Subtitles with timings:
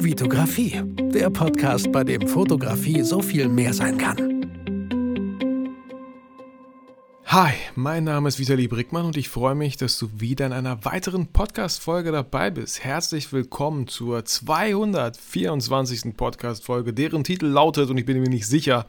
[0.00, 0.80] Vitografie,
[1.12, 4.16] der Podcast, bei dem Fotografie so viel mehr sein kann.
[7.24, 10.84] Hi, mein Name ist Vitali Brickmann und ich freue mich, dass du wieder in einer
[10.84, 12.84] weiteren Podcast-Folge dabei bist.
[12.84, 16.16] Herzlich willkommen zur 224.
[16.16, 18.86] Podcast-Folge, deren Titel lautet, und ich bin mir nicht sicher,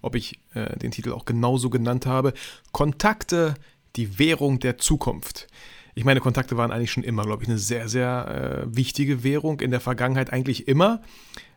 [0.00, 2.34] ob ich äh, den Titel auch genauso genannt habe,
[2.70, 3.54] Kontakte,
[3.96, 5.48] die Währung der Zukunft.
[5.94, 9.60] Ich meine, Kontakte waren eigentlich schon immer, glaube ich, eine sehr, sehr äh, wichtige Währung.
[9.60, 11.02] In der Vergangenheit eigentlich immer.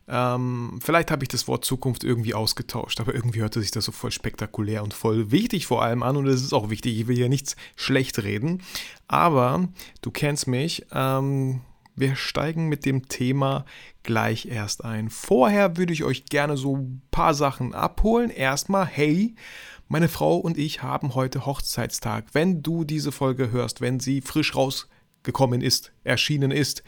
[0.07, 3.91] Ähm, vielleicht habe ich das Wort Zukunft irgendwie ausgetauscht, aber irgendwie hörte sich das so
[3.91, 6.99] voll spektakulär und voll wichtig vor allem an und es ist auch wichtig.
[6.99, 8.61] Ich will hier nichts schlecht reden,
[9.07, 9.67] aber
[10.01, 10.85] du kennst mich.
[10.91, 11.61] Ähm,
[11.95, 13.65] wir steigen mit dem Thema
[14.03, 15.09] gleich erst ein.
[15.09, 18.29] Vorher würde ich euch gerne so ein paar Sachen abholen.
[18.29, 19.33] Erstmal, hey,
[19.87, 22.25] meine Frau und ich haben heute Hochzeitstag.
[22.33, 26.83] Wenn du diese Folge hörst, wenn sie frisch rausgekommen ist, erschienen ist,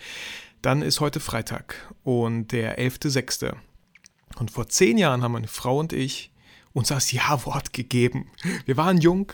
[0.61, 3.53] dann ist heute Freitag und der 11.06.
[4.39, 6.31] Und vor zehn Jahren haben meine Frau und ich
[6.73, 8.27] uns das Ja-Wort gegeben.
[8.65, 9.31] Wir waren jung,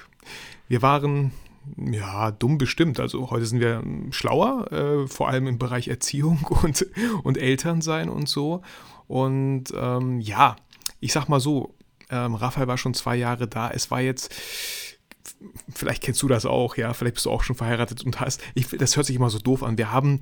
[0.68, 1.32] wir waren
[1.78, 3.00] ja, dumm bestimmt.
[3.00, 6.86] Also heute sind wir schlauer, äh, vor allem im Bereich Erziehung und,
[7.24, 8.62] und Elternsein und so.
[9.08, 10.56] Und ähm, ja,
[11.00, 11.73] ich sag mal so,
[12.14, 13.72] ähm, Raphael war schon zwei Jahre da.
[13.72, 14.34] Es war jetzt,
[15.74, 18.68] vielleicht kennst du das auch, ja, vielleicht bist du auch schon verheiratet und hast, ich,
[18.70, 19.78] das hört sich immer so doof an.
[19.78, 20.20] Wir haben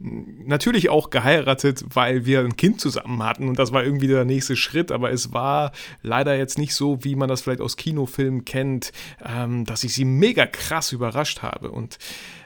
[0.00, 4.54] natürlich auch geheiratet, weil wir ein Kind zusammen hatten und das war irgendwie der nächste
[4.54, 8.92] Schritt, aber es war leider jetzt nicht so, wie man das vielleicht aus Kinofilmen kennt,
[9.24, 11.98] ähm, dass ich sie mega krass überrascht habe und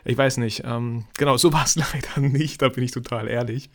[0.05, 3.69] ich weiß nicht, ähm, genau, so war es leider nicht, da bin ich total ehrlich,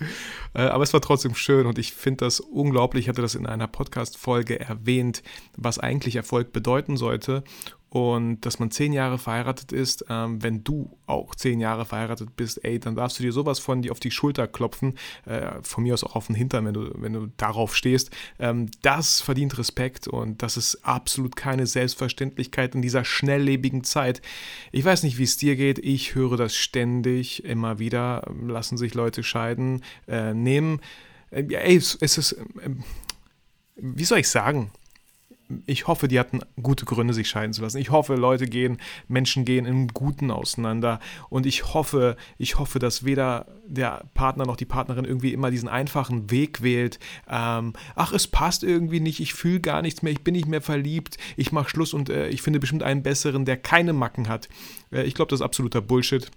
[0.56, 3.46] äh, aber es war trotzdem schön und ich finde das unglaublich, ich hatte das in
[3.46, 5.22] einer Podcast-Folge erwähnt,
[5.56, 7.44] was eigentlich Erfolg bedeuten sollte
[7.90, 12.64] und dass man zehn Jahre verheiratet ist, ähm, wenn du auch zehn Jahre verheiratet bist,
[12.66, 15.94] ey, dann darfst du dir sowas von dir auf die Schulter klopfen, äh, von mir
[15.94, 18.12] aus auch auf den Hintern, wenn du, wenn du darauf stehst.
[18.40, 24.22] Ähm, das verdient Respekt und das ist absolut keine Selbstverständlichkeit in dieser schnelllebigen Zeit.
[24.72, 28.96] Ich weiß nicht, wie es dir geht, ich höre das ständig, immer wieder, lassen sich
[28.96, 30.82] Leute scheiden, äh, nehmen.
[31.32, 32.70] Äh, ey, es, es ist, äh,
[33.78, 34.72] wie soll ich sagen?
[35.66, 37.78] Ich hoffe, die hatten gute Gründe, sich scheiden zu lassen.
[37.78, 38.78] Ich hoffe, Leute gehen,
[39.08, 41.00] Menschen gehen im Guten auseinander.
[41.30, 45.70] Und ich hoffe, ich hoffe, dass weder der Partner noch die Partnerin irgendwie immer diesen
[45.70, 47.00] einfachen Weg wählt.
[47.30, 50.62] Ähm, ach, es passt irgendwie nicht, ich fühle gar nichts mehr, ich bin nicht mehr
[50.62, 54.50] verliebt, ich mache Schluss und äh, ich finde bestimmt einen besseren, der keine Macken hat.
[54.92, 56.30] Äh, ich glaube, das ist absoluter Bullshit.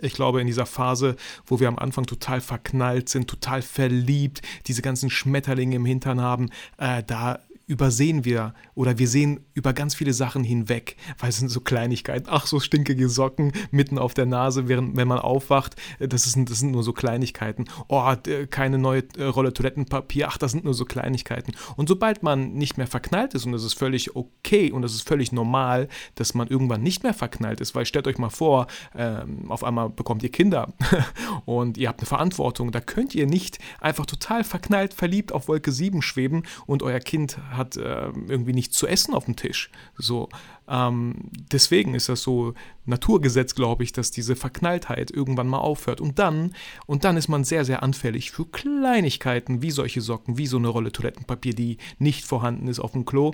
[0.00, 1.16] Ich glaube, in dieser Phase,
[1.46, 6.48] wo wir am Anfang total verknallt sind, total verliebt, diese ganzen Schmetterlinge im Hintern haben,
[6.78, 11.48] äh, da übersehen wir oder wir sehen über ganz viele Sachen hinweg, weil es sind
[11.48, 12.26] so Kleinigkeiten.
[12.28, 16.36] Ach, so stinkige Socken mitten auf der Nase, während wenn man aufwacht, äh, das, ist,
[16.48, 17.66] das sind nur so Kleinigkeiten.
[17.88, 18.02] Oh,
[18.50, 21.52] keine neue äh, Rolle Toilettenpapier, ach, das sind nur so Kleinigkeiten.
[21.76, 25.06] Und sobald man nicht mehr verknallt ist, und das ist völlig okay und das ist
[25.06, 29.50] völlig normal, dass man irgendwann nicht mehr verknallt ist, weil stellt euch mal vor, ähm,
[29.50, 30.72] auf einmal bekommt ihr Kinder
[31.44, 35.72] und ihr habt eine Verantwortung, da könnt ihr nicht einfach total verknallt, verliebt auf Wolke
[35.72, 39.70] 7 schweben und euer Kind hat äh, irgendwie nichts zu essen auf dem Tisch.
[39.96, 40.28] So,
[40.68, 42.54] ähm, deswegen ist das so
[42.84, 46.00] Naturgesetz, glaube ich, dass diese Verknalltheit irgendwann mal aufhört.
[46.00, 46.54] Und dann,
[46.86, 50.68] und dann ist man sehr, sehr anfällig für Kleinigkeiten wie solche Socken, wie so eine
[50.68, 53.32] Rolle Toilettenpapier, die nicht vorhanden ist auf dem Klo.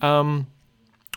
[0.00, 0.46] Ähm,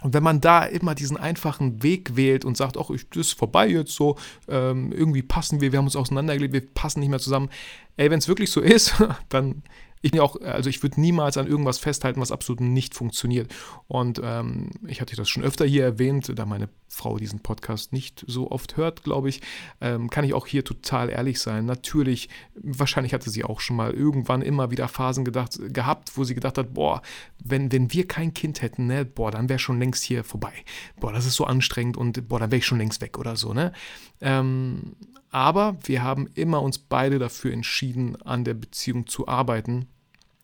[0.01, 3.67] und wenn man da immer diesen einfachen Weg wählt und sagt, ach, das ist vorbei
[3.67, 7.49] jetzt so, ähm, irgendwie passen wir, wir haben uns auseinandergelegt, wir passen nicht mehr zusammen.
[7.97, 8.95] Ey, wenn es wirklich so ist,
[9.29, 9.63] dann
[10.01, 13.53] ich auch, also ich würde niemals an irgendwas festhalten, was absolut nicht funktioniert.
[13.87, 18.25] Und ähm, ich hatte das schon öfter hier erwähnt, da meine Frau diesen Podcast nicht
[18.27, 19.41] so oft hört, glaube ich,
[19.79, 21.65] ähm, kann ich auch hier total ehrlich sein.
[21.65, 26.35] Natürlich, wahrscheinlich hatte sie auch schon mal irgendwann immer wieder Phasen gedacht, gehabt, wo sie
[26.35, 27.01] gedacht hat, boah,
[27.43, 30.53] wenn, wenn wir kein Kind hätten, ne, boah, dann wäre schon längst hier vorbei.
[30.99, 33.53] Boah, das ist so anstrengend und boah, dann wäre ich schon längst weg oder so,
[33.53, 33.71] ne?
[34.19, 34.95] Ähm,
[35.31, 39.87] aber wir haben immer uns beide dafür entschieden, an der Beziehung zu arbeiten.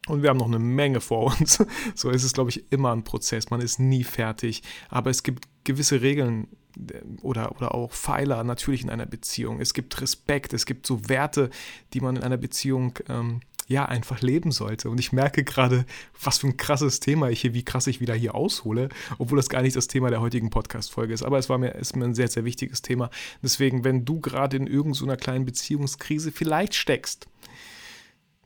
[0.07, 1.63] Und wir haben noch eine Menge vor uns.
[1.95, 3.49] So ist es, glaube ich, immer ein Prozess.
[3.49, 4.63] Man ist nie fertig.
[4.89, 6.47] Aber es gibt gewisse Regeln
[6.77, 9.59] äh, oder, oder auch Pfeiler natürlich in einer Beziehung.
[9.59, 11.49] Es gibt Respekt, es gibt so Werte,
[11.93, 14.89] die man in einer Beziehung ähm, ja einfach leben sollte.
[14.89, 15.85] Und ich merke gerade,
[16.21, 19.49] was für ein krasses Thema ich hier, wie krass ich wieder hier aushole, obwohl das
[19.49, 21.23] gar nicht das Thema der heutigen Podcast-Folge ist.
[21.23, 23.09] Aber es war mir, ist mir ein sehr, sehr wichtiges Thema.
[23.43, 27.27] Deswegen, wenn du gerade in irgendeiner kleinen Beziehungskrise vielleicht steckst,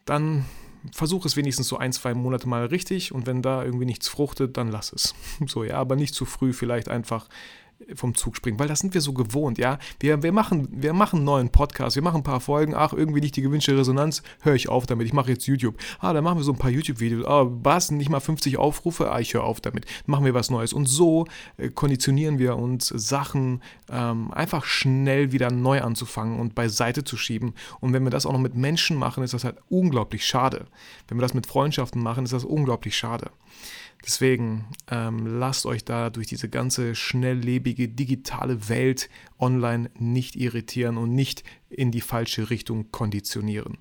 [0.06, 0.45] dann
[0.91, 4.57] versuch es wenigstens so ein, zwei Monate mal richtig und wenn da irgendwie nichts fruchtet,
[4.57, 5.13] dann lass es.
[5.47, 7.27] So, ja, aber nicht zu früh, vielleicht einfach
[7.95, 9.79] vom Zug springen, weil das sind wir so gewohnt, ja.
[9.99, 13.21] Wir, wir, machen, wir machen einen neuen Podcast, wir machen ein paar Folgen, ach, irgendwie
[13.21, 15.75] nicht die gewünschte Resonanz, höre ich auf damit, ich mache jetzt YouTube.
[15.99, 19.19] Ah, dann machen wir so ein paar YouTube-Videos, ah, was, nicht mal 50 Aufrufe, ah,
[19.19, 20.73] ich höre auf damit, machen wir was Neues.
[20.73, 21.25] Und so
[21.57, 27.53] äh, konditionieren wir uns Sachen ähm, einfach schnell wieder neu anzufangen und beiseite zu schieben.
[27.79, 30.67] Und wenn wir das auch noch mit Menschen machen, ist das halt unglaublich schade.
[31.07, 33.31] Wenn wir das mit Freundschaften machen, ist das unglaublich schade.
[34.06, 39.09] Deswegen ähm, lasst euch da durch diese ganze schnelllebige digitale Welt
[39.39, 43.77] online nicht irritieren und nicht in die falsche Richtung konditionieren.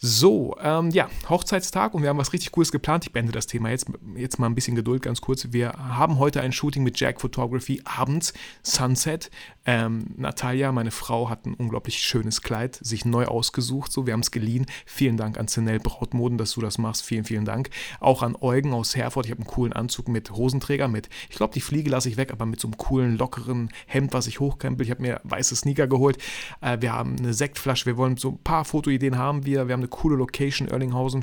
[0.00, 3.04] So, ähm, ja, Hochzeitstag und wir haben was richtig Cooles geplant.
[3.04, 5.48] Ich beende das Thema jetzt, jetzt mal ein bisschen Geduld, ganz kurz.
[5.50, 8.32] Wir haben heute ein Shooting mit Jack Photography abends,
[8.62, 9.28] Sunset.
[9.68, 13.92] Ähm, Natalia, meine Frau, hat ein unglaublich schönes Kleid sich neu ausgesucht.
[13.92, 14.64] So, wir haben es geliehen.
[14.86, 17.02] Vielen Dank an Zenell Brautmoden, dass du das machst.
[17.04, 17.68] Vielen, vielen Dank.
[18.00, 19.26] Auch an Eugen aus Herford.
[19.26, 22.32] Ich habe einen coolen Anzug mit Hosenträger, mit, ich glaube, die Fliege lasse ich weg,
[22.32, 24.86] aber mit so einem coolen, lockeren Hemd, was ich hochkrempel.
[24.86, 26.16] Ich habe mir weiße Sneaker geholt.
[26.62, 27.84] Äh, wir haben eine Sektflasche.
[27.84, 29.68] Wir wollen so ein paar Fotoideen haben wir.
[29.68, 31.20] Wir haben eine coole Location, Erlinghausen,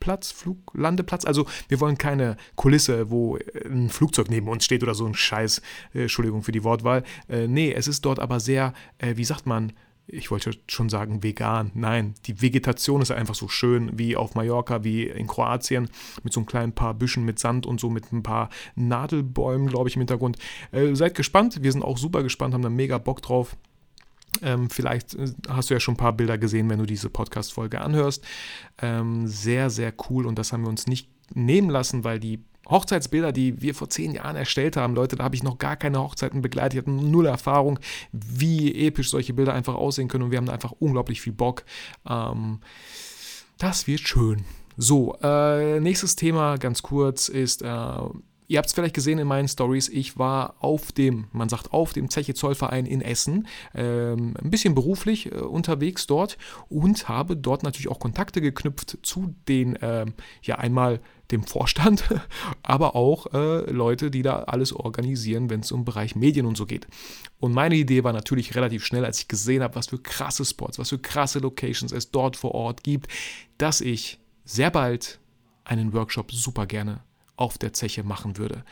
[0.00, 1.24] Flugplatz, Fluglandeplatz.
[1.26, 5.14] Also wir wollen keine Kulisse, wo äh, ein Flugzeug neben uns steht oder so ein
[5.14, 5.60] Scheiß,
[5.94, 7.04] äh, Entschuldigung für die Wortwahl.
[7.28, 9.72] Äh, nee, es ist dort aber sehr, äh, wie sagt man,
[10.06, 11.70] ich wollte schon sagen vegan.
[11.74, 15.88] Nein, die Vegetation ist einfach so schön wie auf Mallorca, wie in Kroatien,
[16.24, 19.88] mit so einem kleinen paar Büschen mit Sand und so mit ein paar Nadelbäumen, glaube
[19.88, 20.38] ich, im Hintergrund.
[20.72, 23.56] Äh, seid gespannt, wir sind auch super gespannt, haben da mega Bock drauf.
[24.42, 27.80] Ähm, vielleicht äh, hast du ja schon ein paar Bilder gesehen, wenn du diese Podcast-Folge
[27.80, 28.24] anhörst.
[28.80, 33.32] Ähm, sehr, sehr cool und das haben wir uns nicht nehmen lassen, weil die Hochzeitsbilder,
[33.32, 36.40] die wir vor zehn Jahren erstellt haben, Leute, da habe ich noch gar keine Hochzeiten
[36.40, 37.78] begleitet, ich hatte null Erfahrung,
[38.12, 41.64] wie episch solche Bilder einfach aussehen können und wir haben da einfach unglaublich viel Bock.
[42.08, 42.60] Ähm,
[43.58, 44.44] das wird schön.
[44.76, 47.98] So, äh, nächstes Thema ganz kurz ist äh,
[48.50, 51.92] Ihr habt es vielleicht gesehen in meinen Stories, ich war auf dem, man sagt auf
[51.92, 56.36] dem Zeche Zollverein in Essen, ähm, ein bisschen beruflich äh, unterwegs dort
[56.68, 60.06] und habe dort natürlich auch Kontakte geknüpft zu den, äh,
[60.42, 60.98] ja einmal
[61.30, 62.02] dem Vorstand,
[62.64, 66.66] aber auch äh, Leute, die da alles organisieren, wenn es um Bereich Medien und so
[66.66, 66.88] geht.
[67.38, 70.76] Und meine Idee war natürlich relativ schnell, als ich gesehen habe, was für krasse Spots,
[70.76, 73.06] was für krasse Locations es dort vor Ort gibt,
[73.58, 75.20] dass ich sehr bald
[75.62, 77.00] einen Workshop super gerne
[77.40, 78.64] auf der Zeche machen würde.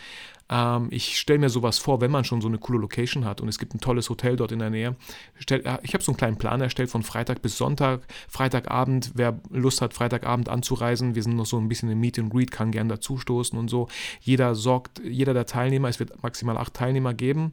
[0.51, 3.49] Ähm, ich stelle mir sowas vor, wenn man schon so eine coole Location hat und
[3.49, 4.97] es gibt ein tolles Hotel dort in der Nähe.
[5.39, 8.03] Stell, äh, ich habe so einen kleinen Plan erstellt von Freitag bis Sonntag.
[8.29, 12.33] Freitagabend, wer Lust hat, Freitagabend anzureisen, wir sind noch so ein bisschen im Meet and
[12.33, 13.89] Greet, kann gern dazustoßen und so.
[14.21, 17.53] Jeder sorgt, jeder der Teilnehmer, es wird maximal acht Teilnehmer geben.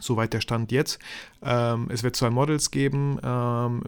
[0.00, 0.98] Soweit der Stand jetzt.
[1.42, 3.18] Ähm, es wird zwei Models geben.
[3.22, 3.82] Ähm,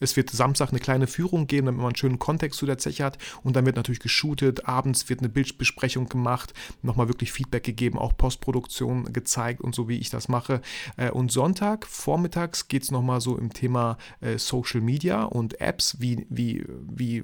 [0.00, 3.04] es wird Samstag eine kleine Führung geben, damit man einen schönen Kontext zu der Zeche
[3.04, 3.18] hat.
[3.42, 4.66] Und dann wird natürlich geshootet.
[4.66, 9.98] Abends wird eine Bildbesprechung gemacht, nochmal wirklich Feedback gegeben, auch Postproduktion gezeigt und so, wie
[9.98, 10.62] ich das mache.
[10.96, 16.00] Äh, und Sonntag, vormittags, geht es nochmal so im Thema äh, Social Media und Apps.
[16.00, 17.22] Wie, wie, wie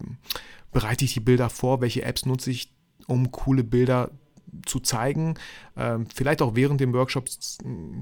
[0.72, 1.81] bereite ich die Bilder vor?
[1.81, 2.72] Welche Apps nutze ich,
[3.06, 4.25] um coole Bilder zu
[4.64, 5.34] zu zeigen.
[5.76, 7.28] Ähm, vielleicht auch während dem Workshop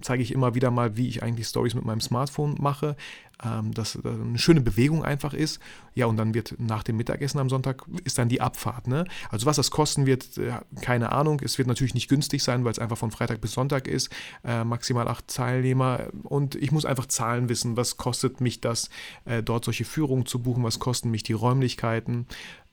[0.03, 2.97] zeige ich immer wieder mal, wie ich eigentlich Stories mit meinem Smartphone mache,
[3.45, 5.61] ähm, dass das eine schöne Bewegung einfach ist.
[5.95, 8.87] Ja, und dann wird nach dem Mittagessen am Sonntag ist dann die Abfahrt.
[8.87, 9.05] Ne?
[9.31, 11.41] Also was das kosten wird, äh, keine Ahnung.
[11.43, 14.11] Es wird natürlich nicht günstig sein, weil es einfach von Freitag bis Sonntag ist.
[14.45, 16.09] Äh, maximal acht Teilnehmer.
[16.23, 17.77] Und ich muss einfach Zahlen wissen.
[17.77, 18.91] Was kostet mich das,
[19.25, 20.63] äh, dort solche Führungen zu buchen?
[20.63, 22.27] Was kosten mich die Räumlichkeiten?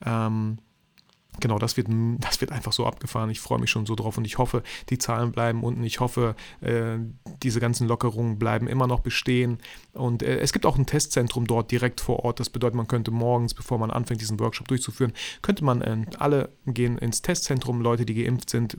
[0.06, 0.60] Ähm,
[1.40, 1.88] genau, das wird,
[2.20, 3.30] das wird einfach so abgefahren.
[3.30, 5.84] Ich freue mich schon so drauf und ich hoffe, die Zahlen bleiben unten.
[5.84, 6.98] Ich hoffe, äh,
[7.42, 9.60] diese ganzen Lockerungen bleiben immer noch bestehen.
[9.94, 12.40] Und äh, es gibt auch ein Testzentrum dort direkt vor Ort.
[12.40, 16.50] Das bedeutet, man könnte morgens, bevor man anfängt, diesen Workshop durchzuführen, könnte man äh, alle
[16.66, 17.82] gehen ins Testzentrum.
[17.82, 18.78] Leute, die geimpft sind,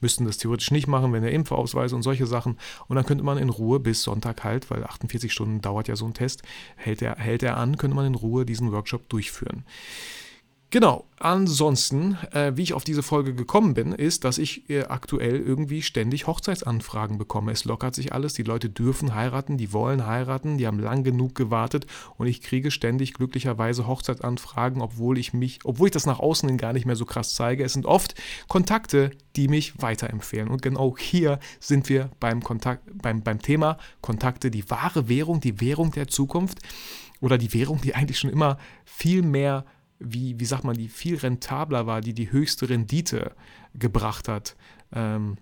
[0.00, 2.58] müssten das theoretisch nicht machen, wenn der Impfausweis und solche Sachen.
[2.88, 6.06] Und dann könnte man in Ruhe bis Sonntag halt, weil 48 Stunden dauert ja so
[6.06, 6.42] ein Test,
[6.76, 9.64] hält er, hält er an, könnte man in Ruhe diesen Workshop durchführen.
[10.70, 15.40] Genau, ansonsten, äh, wie ich auf diese Folge gekommen bin, ist, dass ich äh, aktuell
[15.40, 17.52] irgendwie ständig Hochzeitsanfragen bekomme.
[17.52, 21.34] Es lockert sich alles, die Leute dürfen heiraten, die wollen heiraten, die haben lang genug
[21.34, 21.86] gewartet
[22.18, 26.74] und ich kriege ständig glücklicherweise Hochzeitsanfragen, obwohl ich mich, obwohl ich das nach außen gar
[26.74, 27.64] nicht mehr so krass zeige.
[27.64, 28.14] Es sind oft
[28.46, 30.48] Kontakte, die mich weiterempfehlen.
[30.48, 35.62] Und genau hier sind wir beim, Kontakt, beim, beim Thema Kontakte, die wahre Währung, die
[35.62, 36.58] Währung der Zukunft
[37.22, 39.64] oder die Währung, die eigentlich schon immer viel mehr
[39.98, 43.32] wie, wie sagt man, die viel rentabler war, die die höchste Rendite
[43.74, 44.56] gebracht hat.
[44.92, 45.36] Ähm,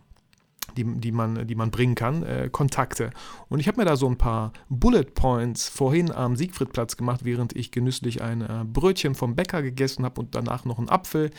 [0.77, 3.11] die, die, man, die man bringen kann, äh, Kontakte.
[3.49, 7.55] Und ich habe mir da so ein paar Bullet Points vorhin am Siegfriedplatz gemacht, während
[7.55, 11.31] ich genüsslich ein äh, Brötchen vom Bäcker gegessen habe und danach noch einen Apfel.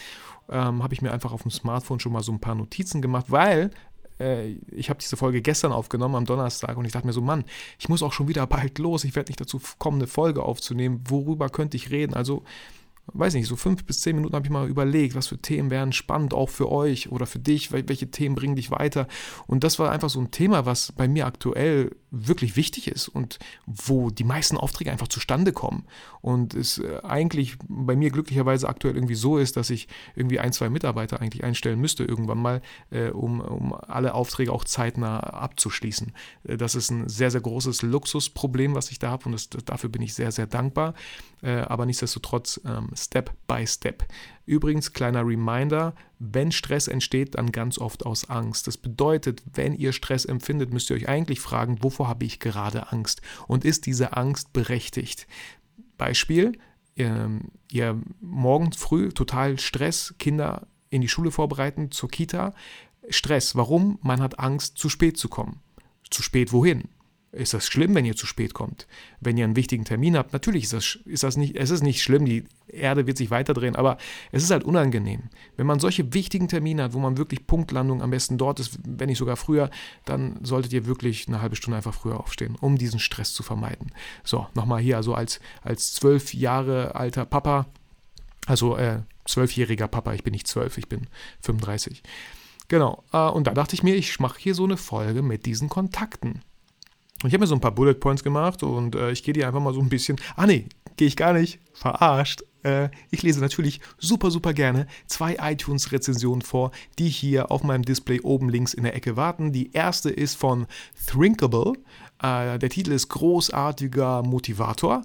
[0.50, 3.26] Ähm, habe ich mir einfach auf dem Smartphone schon mal so ein paar Notizen gemacht,
[3.28, 3.72] weil
[4.20, 7.44] äh, ich habe diese Folge gestern aufgenommen, am Donnerstag, und ich dachte mir so, Mann,
[7.80, 11.04] ich muss auch schon wieder bald los, ich werde nicht dazu kommen, eine Folge aufzunehmen,
[11.08, 12.14] worüber könnte ich reden?
[12.14, 12.44] Also
[13.14, 15.94] weiß nicht, so fünf bis zehn Minuten habe ich mal überlegt, was für Themen wären
[15.94, 19.08] spannend, auch für euch oder für dich, welche Themen bringen dich weiter.
[19.48, 23.38] Und das war einfach so ein Thema, was bei mir aktuell wirklich wichtig ist und
[23.66, 25.86] wo die meisten Aufträge einfach zustande kommen.
[26.22, 30.54] Und es äh, eigentlich bei mir glücklicherweise aktuell irgendwie so ist, dass ich irgendwie ein,
[30.54, 32.62] zwei Mitarbeiter eigentlich einstellen müsste irgendwann mal,
[32.92, 36.14] äh, um, um alle Aufträge auch zeitnah abzuschließen.
[36.46, 39.90] Äh, das ist ein sehr, sehr großes Luxusproblem, was ich da habe und das, dafür
[39.90, 40.94] bin ich sehr, sehr dankbar.
[41.42, 44.06] Äh, aber nichtsdestotrotz ähm, Step by Step.
[44.46, 48.68] Übrigens, kleiner Reminder, wenn Stress entsteht, dann ganz oft aus Angst.
[48.68, 52.92] Das bedeutet, wenn ihr Stress empfindet, müsst ihr euch eigentlich fragen, wovor habe ich gerade
[52.92, 53.22] Angst?
[53.48, 55.28] Und ist diese Angst berechtigt?
[55.98, 56.54] Beispiel,
[56.96, 57.40] ihr,
[57.72, 62.54] ihr morgens früh total Stress, Kinder in die Schule vorbereiten, zur Kita.
[63.10, 64.00] Stress, warum?
[64.02, 65.62] Man hat Angst, zu spät zu kommen.
[66.10, 66.90] Zu spät wohin?
[67.38, 68.88] Ist das schlimm, wenn ihr zu spät kommt?
[69.20, 72.02] Wenn ihr einen wichtigen Termin habt, natürlich ist das, ist das nicht, es ist nicht
[72.02, 73.98] schlimm, die Erde wird sich weiterdrehen, aber
[74.32, 75.24] es ist halt unangenehm.
[75.56, 79.08] Wenn man solche wichtigen Termine hat, wo man wirklich Punktlandung am besten dort ist, wenn
[79.08, 79.70] nicht sogar früher,
[80.06, 83.92] dann solltet ihr wirklich eine halbe Stunde einfach früher aufstehen, um diesen Stress zu vermeiden.
[84.24, 87.68] So, nochmal hier, also als, als zwölf Jahre alter Papa,
[88.48, 91.08] also äh, zwölfjähriger Papa, ich bin nicht zwölf, ich bin
[91.42, 92.02] 35.
[92.68, 95.70] Genau, äh, und da dachte ich mir, ich mache hier so eine Folge mit diesen
[95.70, 96.42] Kontakten.
[97.24, 99.60] Ich habe mir so ein paar Bullet Points gemacht und äh, ich gehe dir einfach
[99.60, 100.18] mal so ein bisschen.
[100.36, 101.60] Ah, nee, gehe ich gar nicht.
[101.74, 102.44] Verarscht.
[102.64, 108.20] Äh, ich lese natürlich super, super gerne zwei iTunes-Rezensionen vor, die hier auf meinem Display
[108.22, 109.52] oben links in der Ecke warten.
[109.52, 110.68] Die erste ist von
[111.08, 111.74] Thrinkable.
[112.22, 115.04] Äh, der Titel ist Großartiger Motivator.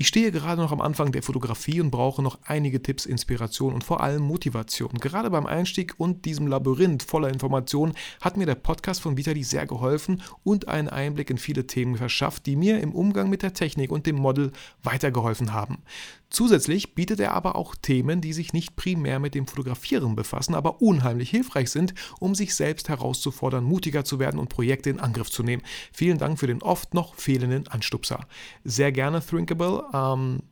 [0.00, 3.82] Ich stehe gerade noch am Anfang der Fotografie und brauche noch einige Tipps, Inspiration und
[3.82, 4.92] vor allem Motivation.
[5.00, 9.66] Gerade beim Einstieg und diesem Labyrinth voller Informationen hat mir der Podcast von Vitali sehr
[9.66, 13.90] geholfen und einen Einblick in viele Themen verschafft, die mir im Umgang mit der Technik
[13.90, 14.52] und dem Model
[14.84, 15.82] weitergeholfen haben.
[16.30, 20.82] Zusätzlich bietet er aber auch Themen, die sich nicht primär mit dem Fotografieren befassen, aber
[20.82, 25.42] unheimlich hilfreich sind, um sich selbst herauszufordern, mutiger zu werden und Projekte in Angriff zu
[25.42, 25.62] nehmen.
[25.92, 28.26] Vielen Dank für den oft noch fehlenden Anstupser.
[28.62, 29.84] Sehr gerne, Thinkable.
[29.92, 30.42] Um,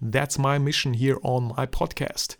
[0.00, 2.36] that's my mission here on my podcast.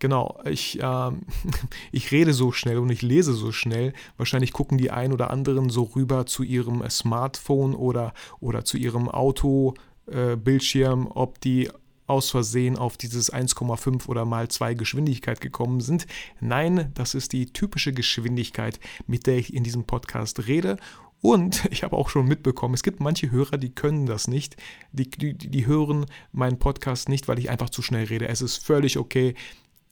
[0.00, 1.20] Genau, ich, ähm,
[1.92, 3.92] ich rede so schnell und ich lese so schnell.
[4.16, 9.08] Wahrscheinlich gucken die ein oder anderen so rüber zu ihrem Smartphone oder, oder zu ihrem
[9.08, 11.70] Autobildschirm, äh, ob die
[12.06, 16.06] aus Versehen auf dieses 1,5 oder mal 2 Geschwindigkeit gekommen sind.
[16.40, 20.76] Nein, das ist die typische Geschwindigkeit, mit der ich in diesem Podcast rede.
[21.20, 24.56] Und ich habe auch schon mitbekommen, es gibt manche Hörer, die können das nicht.
[24.92, 28.28] Die, die, die hören meinen Podcast nicht, weil ich einfach zu schnell rede.
[28.28, 29.34] Es ist völlig okay.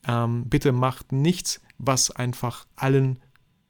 [0.06, 3.20] Ähm, bitte macht nichts, was einfach allen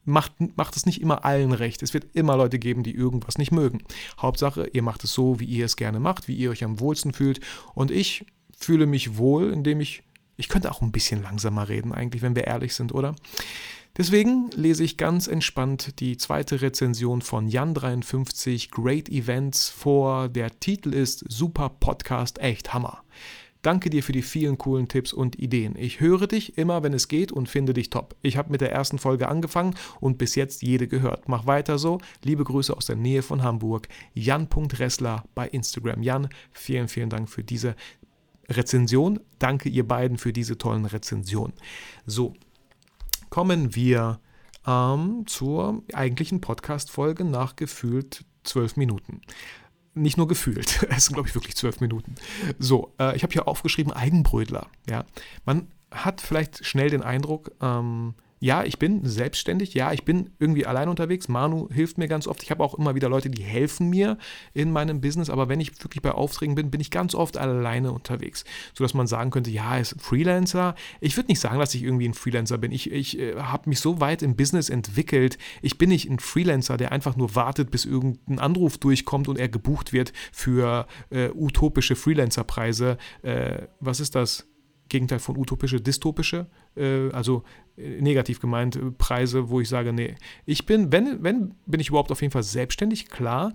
[0.04, 1.82] macht, macht es nicht immer allen recht.
[1.82, 3.82] Es wird immer Leute geben, die irgendwas nicht mögen.
[4.20, 7.12] Hauptsache, ihr macht es so, wie ihr es gerne macht, wie ihr euch am wohlsten
[7.12, 7.40] fühlt.
[7.74, 8.26] Und ich
[8.56, 10.02] fühle mich wohl, indem ich,
[10.36, 13.14] ich könnte auch ein bisschen langsamer reden eigentlich, wenn wir ehrlich sind, oder?
[13.96, 20.28] Deswegen lese ich ganz entspannt die zweite Rezension von Jan53 Great Events vor.
[20.28, 23.02] Der Titel ist Super Podcast, echt Hammer.
[23.62, 25.74] Danke dir für die vielen coolen Tipps und Ideen.
[25.76, 28.16] Ich höre dich immer, wenn es geht und finde dich top.
[28.22, 31.28] Ich habe mit der ersten Folge angefangen und bis jetzt jede gehört.
[31.28, 31.98] Mach weiter so.
[32.22, 33.88] Liebe Grüße aus der Nähe von Hamburg.
[34.14, 36.02] Jan.Ressler bei Instagram.
[36.02, 37.76] Jan, vielen, vielen Dank für diese
[38.48, 39.20] Rezension.
[39.38, 41.52] Danke ihr beiden für diese tollen Rezensionen.
[42.06, 42.34] So,
[43.28, 44.20] kommen wir
[44.66, 49.20] ähm, zur eigentlichen Podcast-Folge nach gefühlt zwölf Minuten.
[49.94, 52.14] Nicht nur gefühlt, es sind, glaube ich, wirklich zwölf Minuten.
[52.58, 54.68] So, äh, ich habe hier aufgeschrieben Eigenbrödler.
[54.88, 55.04] Ja.
[55.44, 60.64] Man hat vielleicht schnell den Eindruck, ähm, ja, ich bin selbstständig, ja, ich bin irgendwie
[60.64, 61.28] allein unterwegs.
[61.28, 62.42] Manu hilft mir ganz oft.
[62.42, 64.16] Ich habe auch immer wieder Leute, die helfen mir
[64.54, 67.92] in meinem Business, aber wenn ich wirklich bei Aufträgen bin, bin ich ganz oft alleine
[67.92, 70.74] unterwegs, sodass man sagen könnte, ja, ist Freelancer.
[71.00, 72.72] Ich würde nicht sagen, dass ich irgendwie ein Freelancer bin.
[72.72, 75.36] Ich, ich äh, habe mich so weit im Business entwickelt.
[75.60, 79.50] Ich bin nicht ein Freelancer, der einfach nur wartet, bis irgendein Anruf durchkommt und er
[79.50, 82.96] gebucht wird für äh, utopische Freelancer-Preise.
[83.20, 84.46] Äh, was ist das?
[84.90, 87.44] Gegenteil von utopische, dystopische, äh, also
[87.78, 91.88] äh, negativ gemeint, äh, Preise, wo ich sage, nee, ich bin, wenn, wenn, bin ich
[91.88, 93.52] überhaupt auf jeden Fall selbstständig, klar,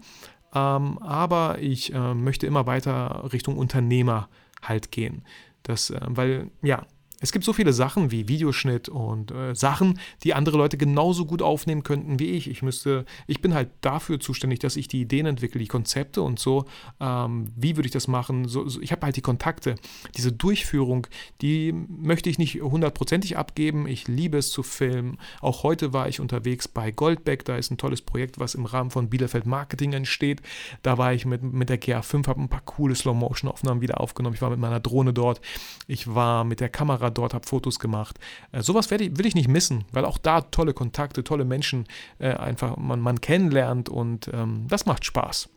[0.55, 4.29] ähm, aber ich äh, möchte immer weiter Richtung Unternehmer
[4.63, 5.23] halt gehen.
[5.61, 6.87] Das, äh, weil, ja,
[7.21, 11.41] es gibt so viele Sachen wie Videoschnitt und äh, Sachen, die andere Leute genauso gut
[11.41, 12.49] aufnehmen könnten wie ich.
[12.49, 16.39] Ich müsste, ich bin halt dafür zuständig, dass ich die Ideen entwickle, die Konzepte und
[16.39, 16.65] so.
[16.99, 18.47] Ähm, wie würde ich das machen?
[18.47, 19.75] So, so, ich habe halt die Kontakte.
[20.17, 21.07] Diese Durchführung,
[21.41, 23.87] die möchte ich nicht hundertprozentig abgeben.
[23.87, 25.17] Ich liebe es zu filmen.
[25.41, 27.45] Auch heute war ich unterwegs bei Goldbeck.
[27.45, 30.41] Da ist ein tolles Projekt, was im Rahmen von Bielefeld Marketing entsteht.
[30.83, 34.35] Da war ich mit, mit der GA5, habe ein paar coole Slow-Motion-Aufnahmen wieder aufgenommen.
[34.35, 35.39] Ich war mit meiner Drohne dort.
[35.87, 38.19] Ich war mit der Kamera dort, habe Fotos gemacht.
[38.51, 41.85] Äh, sowas ich, will ich nicht missen, weil auch da tolle Kontakte, tolle Menschen
[42.19, 45.49] äh, einfach man, man kennenlernt und ähm, das macht Spaß.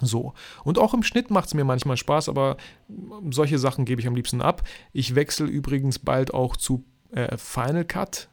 [0.00, 0.34] So.
[0.64, 2.56] Und auch im Schnitt macht es mir manchmal Spaß, aber
[3.30, 4.62] solche Sachen gebe ich am liebsten ab.
[4.92, 8.28] Ich wechsle übrigens bald auch zu äh, Final Cut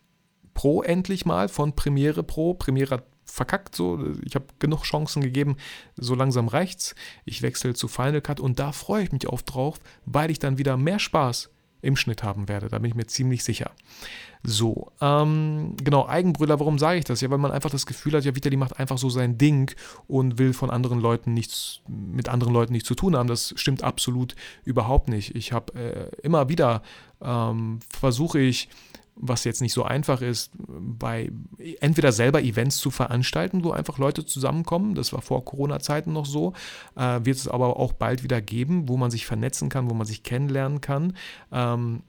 [0.53, 2.53] Pro endlich mal von Premiere Pro.
[2.53, 3.99] Premiere hat verkackt, so.
[4.25, 5.55] Ich habe genug Chancen gegeben,
[5.95, 6.95] so langsam reicht's.
[7.25, 10.57] Ich wechsle zu Final Cut und da freue ich mich auch drauf, weil ich dann
[10.57, 11.49] wieder mehr Spaß
[11.81, 12.67] im Schnitt haben werde.
[12.67, 13.71] Da bin ich mir ziemlich sicher.
[14.43, 17.19] So, ähm, genau, Eigenbrüller, warum sage ich das?
[17.21, 19.75] Ja, weil man einfach das Gefühl hat, ja, Vitali macht einfach so sein Ding
[20.07, 23.27] und will von anderen Leuten nichts, mit anderen Leuten nichts zu tun haben.
[23.27, 25.35] Das stimmt absolut überhaupt nicht.
[25.35, 26.83] Ich habe äh, immer wieder,
[27.21, 28.69] ähm, versuche ich,
[29.19, 31.31] was jetzt nicht so einfach ist, bei
[31.81, 36.53] entweder selber Events zu veranstalten, wo einfach Leute zusammenkommen, das war vor Corona-Zeiten noch so,
[36.95, 40.07] äh, wird es aber auch bald wieder geben, wo man sich vernetzen kann, wo man
[40.07, 41.15] sich kennenlernen kann.
[41.51, 42.03] Ähm,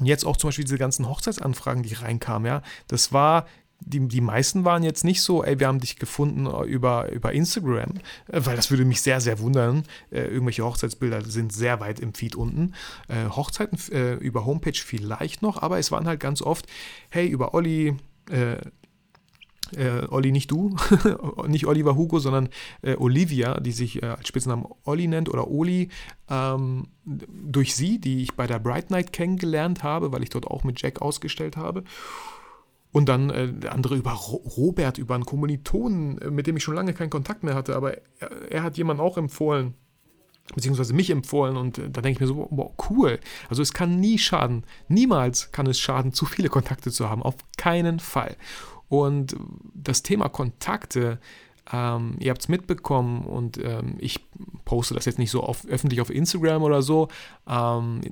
[0.00, 3.46] und jetzt auch zum Beispiel diese ganzen Hochzeitsanfragen, die reinkamen, ja, das war
[3.86, 7.94] die, die meisten waren jetzt nicht so, ey, wir haben dich gefunden über, über Instagram,
[8.28, 9.84] äh, weil das würde mich sehr, sehr wundern.
[10.10, 12.72] Äh, irgendwelche Hochzeitsbilder sind sehr weit im Feed unten.
[13.08, 16.66] Äh, Hochzeiten äh, über Homepage vielleicht noch, aber es waren halt ganz oft,
[17.10, 17.96] hey, über Olli,
[18.30, 18.56] äh,
[19.76, 20.76] äh, Olli nicht du,
[21.46, 22.48] nicht Oliver Hugo, sondern
[22.82, 25.88] äh, Olivia, die sich äh, als Spitznamen Olli nennt oder Oli,
[26.28, 30.64] ähm, durch sie, die ich bei der Bright Night kennengelernt habe, weil ich dort auch
[30.64, 31.84] mit Jack ausgestellt habe.
[32.94, 36.94] Und dann äh, andere über Robert, über einen Kommilitonen, äh, mit dem ich schon lange
[36.94, 39.74] keinen Kontakt mehr hatte, aber er, er hat jemanden auch empfohlen,
[40.54, 43.18] beziehungsweise mich empfohlen und äh, da denke ich mir so, wow, cool.
[43.48, 47.34] Also es kann nie schaden, niemals kann es schaden, zu viele Kontakte zu haben, auf
[47.56, 48.36] keinen Fall.
[48.88, 49.34] Und
[49.74, 51.18] das Thema Kontakte,
[51.72, 54.24] ähm, ihr habt es mitbekommen und ähm, ich
[54.64, 57.08] poste das jetzt nicht so auf, öffentlich auf Instagram oder so,
[57.48, 58.02] ähm,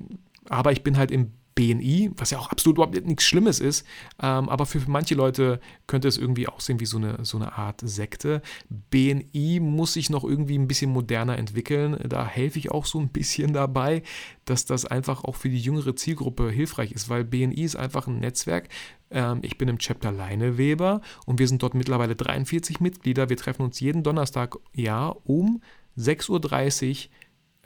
[0.49, 3.87] aber ich bin halt im BNI, was ja auch absolut überhaupt nichts Schlimmes ist,
[4.21, 7.81] ähm, aber für manche Leute könnte es irgendwie aussehen wie so eine, so eine Art
[7.83, 8.43] Sekte.
[8.69, 11.99] BNI muss sich noch irgendwie ein bisschen moderner entwickeln.
[12.09, 14.03] Da helfe ich auch so ein bisschen dabei,
[14.45, 18.19] dass das einfach auch für die jüngere Zielgruppe hilfreich ist, weil BNI ist einfach ein
[18.19, 18.69] Netzwerk.
[19.11, 23.29] Ähm, ich bin im Chapter Leineweber und wir sind dort mittlerweile 43 Mitglieder.
[23.29, 25.63] Wir treffen uns jeden Donnerstag, ja, um
[25.99, 27.11] 6.30 Uhr.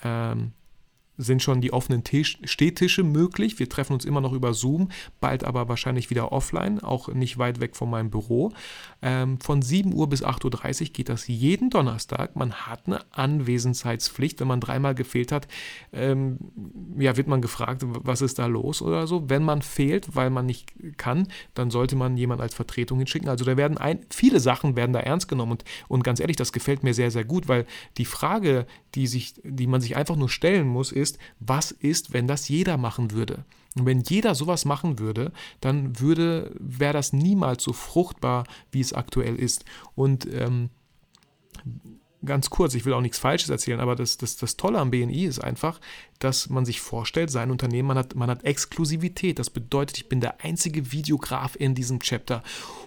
[0.03, 0.53] Ähm,
[1.17, 3.59] sind schon die offenen Tisch Stehtische möglich.
[3.59, 7.61] Wir treffen uns immer noch über Zoom, bald aber wahrscheinlich wieder offline, auch nicht weit
[7.61, 8.53] weg von meinem Büro.
[9.03, 12.37] Ähm, von 7 Uhr bis 8.30 Uhr geht das jeden Donnerstag.
[12.37, 14.41] Man hat eine Anwesenheitspflicht.
[14.41, 15.49] Wenn man dreimal gefehlt hat,
[15.93, 16.39] ähm,
[16.99, 19.29] ja, wird man gefragt, was ist da los oder so.
[19.29, 23.29] Wenn man fehlt, weil man nicht kann, dann sollte man jemanden als Vertretung hinschicken.
[23.29, 26.53] Also da werden ein, viele Sachen werden da ernst genommen und, und ganz ehrlich, das
[26.53, 27.67] gefällt mir sehr, sehr gut, weil
[27.99, 32.13] die Frage, die, sich, die man sich einfach nur stellen muss, ist, ist, was ist,
[32.13, 33.45] wenn das jeder machen würde?
[33.77, 38.93] Und wenn jeder sowas machen würde, dann würde, wäre das niemals so fruchtbar, wie es
[38.93, 39.65] aktuell ist.
[39.95, 40.71] Und ähm,
[42.27, 45.25] ganz kurz, ich will auch nichts Falsches erzählen, aber das, das, das Tolle am BNI
[45.25, 45.81] ist einfach,
[46.19, 49.39] dass man sich vorstellt, sein Unternehmen, man hat, man hat Exklusivität.
[49.39, 52.43] Das bedeutet, ich bin der einzige Videograf in diesem Chapter.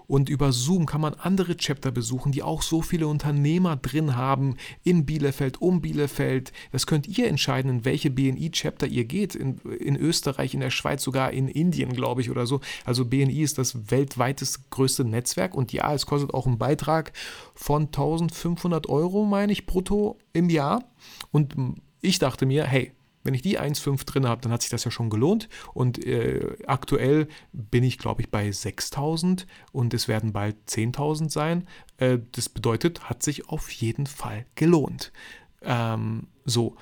[0.08, 4.58] Und über Zoom kann man andere Chapter besuchen, die auch so viele Unternehmer drin haben,
[4.84, 6.52] in Bielefeld, um Bielefeld.
[6.71, 9.36] Das könnt ihr entscheiden, in welche BNI-Chapter ihr geht.
[9.36, 12.62] In, in Österreich, in der Schweiz, sogar in Indien, glaube ich, oder so.
[12.86, 15.54] Also BNI ist das weltweitest größte Netzwerk.
[15.54, 17.13] Und ja, es kostet auch einen Beitrag
[17.60, 20.86] von 1500 Euro, meine ich, brutto im Jahr.
[21.32, 21.56] Und
[22.00, 22.93] ich dachte mir, hey,
[23.26, 25.50] wenn ich die 1,5 drin habe, dann hat sich das ja schon gelohnt.
[25.74, 31.67] Und äh, aktuell bin ich, glaube ich, bei 6.000 und es werden bald 10.000 sein.
[31.98, 35.12] Äh, das bedeutet, hat sich auf jeden Fall gelohnt.
[35.62, 36.78] Ähm, so.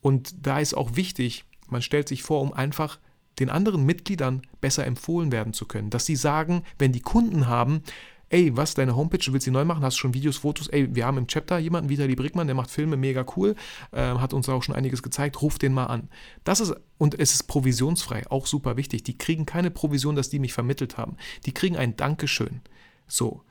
[0.00, 2.98] Und da ist auch wichtig, man stellt sich vor, um einfach
[3.38, 7.82] den anderen Mitgliedern besser empfohlen werden zu können, dass sie sagen, wenn die Kunden haben,
[8.28, 11.06] ey, was, deine Homepage, du willst sie neu machen, hast schon Videos, Fotos, ey, wir
[11.06, 13.54] haben im Chapter jemanden, Vitali Brickmann, der macht Filme, mega cool,
[13.92, 16.08] äh, hat uns auch schon einiges gezeigt, ruf den mal an.
[16.44, 19.04] Das ist, und es ist provisionsfrei, auch super wichtig.
[19.04, 21.16] Die kriegen keine Provision, dass die mich vermittelt haben.
[21.44, 22.62] Die kriegen ein Dankeschön.
[23.06, 23.42] So.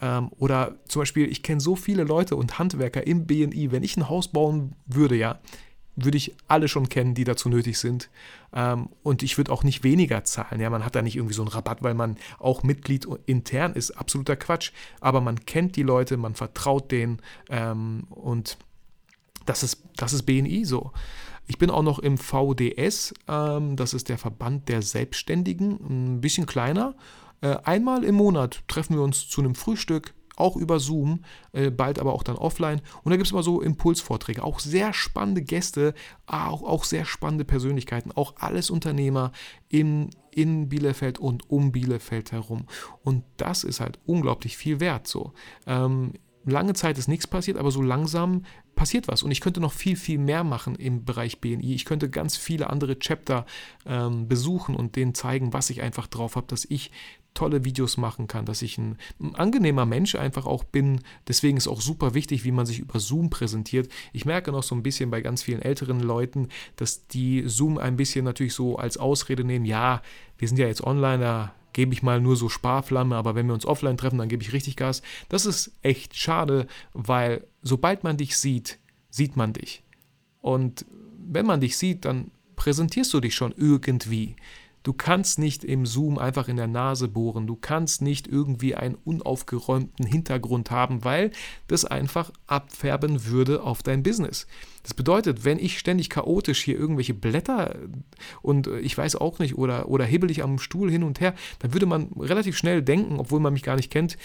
[0.00, 3.96] Ähm, oder zum Beispiel, ich kenne so viele Leute und Handwerker im BNI, wenn ich
[3.96, 5.40] ein Haus bauen würde, ja,
[5.96, 8.10] würde ich alle schon kennen, die dazu nötig sind.
[8.52, 10.60] Ähm, und ich würde auch nicht weniger zahlen.
[10.60, 13.92] Ja, man hat da nicht irgendwie so einen Rabatt, weil man auch Mitglied intern ist.
[13.92, 14.72] Absoluter Quatsch.
[15.00, 18.58] Aber man kennt die Leute, man vertraut denen ähm, und
[19.46, 20.92] das ist, das ist BNI so.
[21.48, 26.46] Ich bin auch noch im VDS, ähm, das ist der Verband der Selbstständigen, ein bisschen
[26.46, 26.94] kleiner.
[27.40, 31.98] Äh, einmal im Monat treffen wir uns zu einem Frühstück, auch über Zoom, äh, bald
[31.98, 32.80] aber auch dann offline.
[33.02, 35.94] Und da gibt es immer so Impulsvorträge, auch sehr spannende Gäste,
[36.26, 39.32] auch, auch sehr spannende Persönlichkeiten, auch alles Unternehmer
[39.68, 42.66] in, in Bielefeld und um Bielefeld herum.
[43.02, 45.32] Und das ist halt unglaublich viel wert so.
[45.66, 46.12] Ähm,
[46.46, 48.44] lange Zeit ist nichts passiert, aber so langsam
[48.74, 49.22] passiert was.
[49.22, 51.74] Und ich könnte noch viel, viel mehr machen im Bereich BNI.
[51.74, 53.46] Ich könnte ganz viele andere Chapter
[53.84, 56.92] ähm, besuchen und denen zeigen, was ich einfach drauf habe, dass ich
[57.36, 61.00] tolle Videos machen kann, dass ich ein, ein, angenehmer Mensch einfach auch bin.
[61.28, 63.88] Deswegen ist auch super wichtig, wie man sich über Zoom präsentiert.
[64.12, 67.96] Ich merke noch so ein bisschen bei ganz vielen älteren Leuten, dass die Zoom ein
[67.96, 70.02] bisschen natürlich so als Ausrede nehmen, ja,
[70.38, 73.54] wir sind ja jetzt online, da gebe ich mal nur so Sparflamme, aber wenn wir
[73.54, 75.02] uns offline treffen, dann gebe ich richtig Gas.
[75.28, 78.78] Das ist echt schade, weil sobald man dich sieht,
[79.10, 79.82] sieht man dich.
[80.40, 80.86] Und
[81.18, 84.36] wenn man dich sieht, dann präsentierst du dich schon irgendwie.
[84.86, 87.48] Du kannst nicht im Zoom einfach in der Nase bohren.
[87.48, 91.32] Du kannst nicht irgendwie einen unaufgeräumten Hintergrund haben, weil
[91.66, 94.46] das einfach abfärben würde auf dein Business.
[94.84, 97.74] Das bedeutet, wenn ich ständig chaotisch hier irgendwelche Blätter
[98.42, 101.74] und ich weiß auch nicht oder, oder hibbel ich am Stuhl hin und her, dann
[101.74, 104.16] würde man relativ schnell denken, obwohl man mich gar nicht kennt,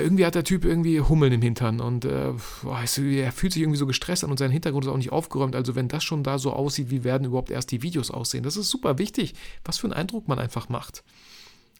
[0.00, 3.86] irgendwie hat der Typ irgendwie Hummeln im Hintern und äh, er fühlt sich irgendwie so
[3.86, 5.54] gestresst an und sein Hintergrund ist auch nicht aufgeräumt.
[5.54, 8.42] Also wenn das schon da so aussieht, wie werden überhaupt erst die Videos aussehen?
[8.42, 11.04] Das ist super wichtig, was für einen Eindruck man einfach macht.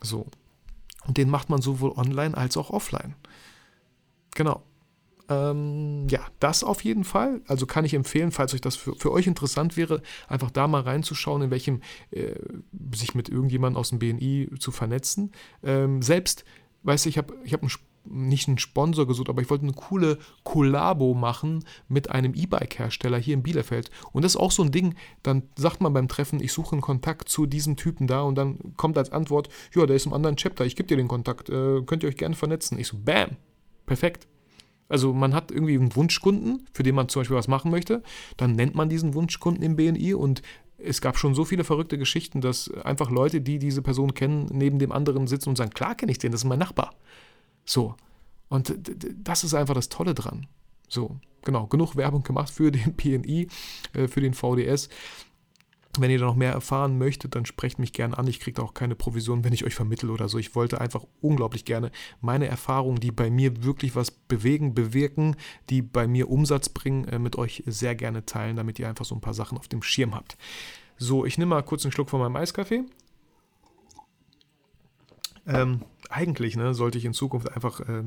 [0.02, 0.26] So.
[1.06, 3.14] Und den macht man sowohl online als auch offline.
[4.34, 4.62] Genau.
[5.28, 7.40] Ähm, ja, das auf jeden Fall.
[7.46, 10.82] Also kann ich empfehlen, falls euch das für, für euch interessant wäre, einfach da mal
[10.82, 12.34] reinzuschauen, in welchem äh,
[12.94, 15.32] sich mit irgendjemandem aus dem BNI zu vernetzen.
[15.62, 16.44] Ähm, selbst,
[16.82, 17.70] weißt du, ich habe ich hab einen
[18.04, 23.34] nicht einen Sponsor gesucht, aber ich wollte eine coole Kollabo machen mit einem E-Bike-Hersteller hier
[23.34, 23.90] in Bielefeld.
[24.12, 26.82] Und das ist auch so ein Ding, dann sagt man beim Treffen, ich suche einen
[26.82, 30.36] Kontakt zu diesem Typen da und dann kommt als Antwort, ja, der ist im anderen
[30.36, 32.78] Chapter, ich gebe dir den Kontakt, äh, könnt ihr euch gerne vernetzen.
[32.78, 33.36] Ich so, bam,
[33.86, 34.26] perfekt.
[34.88, 38.02] Also man hat irgendwie einen Wunschkunden, für den man zum Beispiel was machen möchte,
[38.36, 40.42] dann nennt man diesen Wunschkunden im BNI und
[40.76, 44.78] es gab schon so viele verrückte Geschichten, dass einfach Leute, die diese Person kennen, neben
[44.78, 46.94] dem anderen sitzen und sagen, klar kenne ich den, das ist mein Nachbar.
[47.64, 47.94] So.
[48.48, 48.74] Und
[49.22, 50.46] das ist einfach das Tolle dran.
[50.88, 53.48] So, genau, genug Werbung gemacht für den PNI,
[53.94, 54.88] äh, für den VDS.
[55.98, 58.26] Wenn ihr da noch mehr erfahren möchtet, dann sprecht mich gerne an.
[58.26, 60.38] Ich kriege auch keine Provision, wenn ich euch vermittle oder so.
[60.38, 61.90] Ich wollte einfach unglaublich gerne
[62.22, 65.36] meine Erfahrungen, die bei mir wirklich was bewegen, bewirken,
[65.68, 69.14] die bei mir Umsatz bringen, äh, mit euch sehr gerne teilen, damit ihr einfach so
[69.14, 70.38] ein paar Sachen auf dem Schirm habt.
[70.96, 72.84] So, ich nehme mal kurz einen Schluck von meinem Eiskaffee.
[75.46, 78.04] Ähm, eigentlich ne, sollte ich in Zukunft einfach, äh,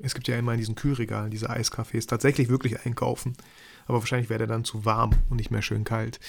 [0.00, 3.36] es gibt ja immer in diesen Kühlregalen diese Eiscafés, tatsächlich wirklich einkaufen.
[3.86, 6.20] Aber wahrscheinlich wäre der dann zu warm und nicht mehr schön kalt.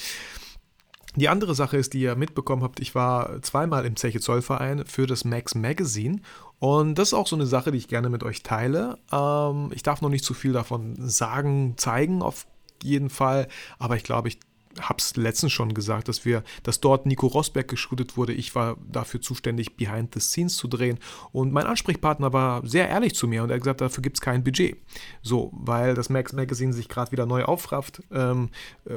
[1.15, 5.07] Die andere Sache ist, die ihr mitbekommen habt, ich war zweimal im Zeche Zollverein für
[5.07, 6.21] das Max Magazine
[6.59, 8.99] und das ist auch so eine Sache, die ich gerne mit euch teile.
[9.11, 12.45] Ähm, ich darf noch nicht zu viel davon sagen, zeigen auf
[12.83, 13.47] jeden Fall,
[13.79, 14.39] aber ich glaube, ich
[14.81, 18.33] habe es letztens schon gesagt, dass wir, dass dort Nico Rosberg geshootet wurde.
[18.33, 20.99] Ich war dafür zuständig, Behind the Scenes zu drehen.
[21.31, 24.21] Und mein Ansprechpartner war sehr ehrlich zu mir und er hat gesagt, dafür gibt es
[24.21, 24.77] kein Budget.
[25.21, 28.01] So, weil das Max Magazine sich gerade wieder neu aufrafft.
[28.11, 28.49] Ähm,
[28.85, 28.95] äh,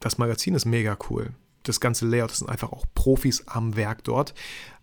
[0.00, 1.30] das Magazin ist mega cool.
[1.62, 4.34] Das ganze Layout, das sind einfach auch Profis am Werk dort.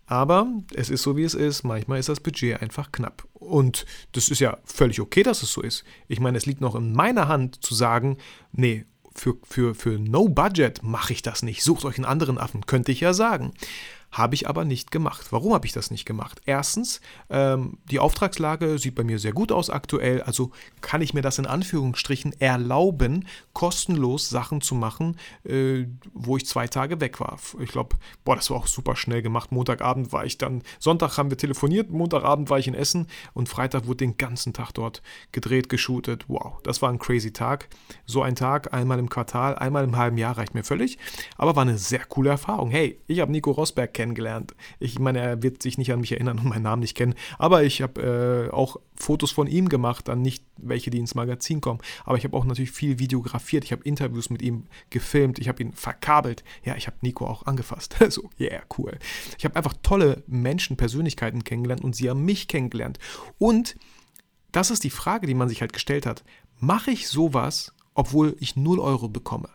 [0.09, 1.63] Aber es ist so, wie es ist.
[1.63, 3.27] Manchmal ist das Budget einfach knapp.
[3.33, 5.83] Und das ist ja völlig okay, dass es so ist.
[6.07, 8.17] Ich meine, es liegt noch in meiner Hand zu sagen,
[8.51, 8.85] nee,
[9.19, 11.63] für, für, für No Budget mache ich das nicht.
[11.63, 13.53] Sucht euch einen anderen Affen, könnte ich ja sagen.
[14.11, 15.27] Habe ich aber nicht gemacht.
[15.31, 16.41] Warum habe ich das nicht gemacht?
[16.45, 21.21] Erstens, ähm, die Auftragslage sieht bei mir sehr gut aus aktuell, also kann ich mir
[21.21, 27.37] das in Anführungsstrichen erlauben, kostenlos Sachen zu machen, äh, wo ich zwei Tage weg war.
[27.59, 29.51] Ich glaube, boah, das war auch super schnell gemacht.
[29.51, 33.85] Montagabend war ich dann, Sonntag haben wir telefoniert, Montagabend war ich in Essen und Freitag
[33.85, 36.25] wurde den ganzen Tag dort gedreht, geshootet.
[36.27, 37.69] Wow, das war ein crazy Tag.
[38.05, 40.97] So ein Tag, einmal im Quartal, einmal im halben Jahr reicht mir völlig,
[41.37, 42.71] aber war eine sehr coole Erfahrung.
[42.71, 44.55] Hey, ich habe Nico Rosberg kennengelernt.
[44.79, 47.63] Ich meine, er wird sich nicht an mich erinnern und meinen Namen nicht kennen, aber
[47.63, 51.81] ich habe äh, auch Fotos von ihm gemacht, dann nicht welche, die ins Magazin kommen.
[52.05, 55.61] Aber ich habe auch natürlich viel videografiert, ich habe Interviews mit ihm gefilmt, ich habe
[55.61, 56.45] ihn verkabelt.
[56.63, 57.97] Ja, ich habe Nico auch angefasst.
[58.09, 58.97] so, yeah, cool.
[59.37, 62.99] Ich habe einfach tolle Menschen, Persönlichkeiten kennengelernt und sie haben mich kennengelernt.
[63.37, 63.75] Und
[64.53, 66.23] das ist die Frage, die man sich halt gestellt hat.
[66.61, 69.49] Mache ich sowas obwohl ich 0 Euro bekomme?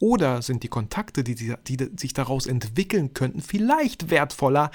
[0.00, 4.70] Oder sind die Kontakte, die, die, die sich daraus entwickeln könnten, vielleicht wertvoller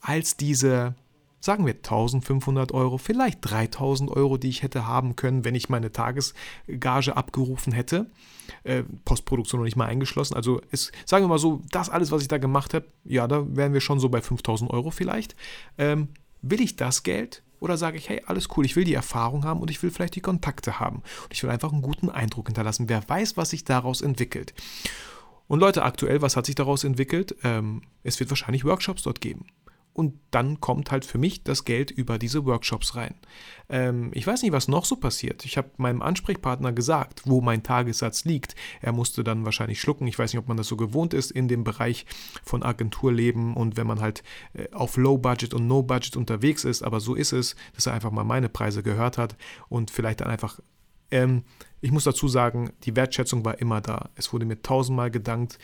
[0.00, 0.94] als diese,
[1.40, 5.92] sagen wir 1500 Euro, vielleicht 3000 Euro, die ich hätte haben können, wenn ich meine
[5.92, 8.06] Tagesgage abgerufen hätte?
[8.62, 10.34] Äh, Postproduktion noch nicht mal eingeschlossen.
[10.34, 13.44] Also es, sagen wir mal so, das alles, was ich da gemacht habe, ja, da
[13.56, 15.34] wären wir schon so bei 5000 Euro vielleicht.
[15.78, 16.08] Ähm,
[16.42, 17.42] will ich das Geld?
[17.60, 20.16] Oder sage ich, hey, alles cool, ich will die Erfahrung haben und ich will vielleicht
[20.16, 21.02] die Kontakte haben.
[21.22, 22.88] Und ich will einfach einen guten Eindruck hinterlassen.
[22.88, 24.54] Wer weiß, was sich daraus entwickelt.
[25.46, 27.36] Und Leute, aktuell, was hat sich daraus entwickelt?
[27.44, 29.46] Ähm, es wird wahrscheinlich Workshops dort geben
[30.00, 33.14] und dann kommt halt für mich das Geld über diese Workshops rein.
[33.68, 35.44] Ähm, ich weiß nicht, was noch so passiert.
[35.44, 38.54] Ich habe meinem Ansprechpartner gesagt, wo mein Tagessatz liegt.
[38.80, 40.06] Er musste dann wahrscheinlich schlucken.
[40.06, 42.06] Ich weiß nicht, ob man das so gewohnt ist in dem Bereich
[42.42, 44.22] von Agenturleben und wenn man halt
[44.54, 46.82] äh, auf Low Budget und No Budget unterwegs ist.
[46.82, 49.36] Aber so ist es, dass er einfach mal meine Preise gehört hat
[49.68, 50.60] und vielleicht dann einfach
[51.10, 51.42] ähm,
[51.80, 54.10] ich muss dazu sagen, die Wertschätzung war immer da.
[54.14, 55.58] Es wurde mir tausendmal gedankt.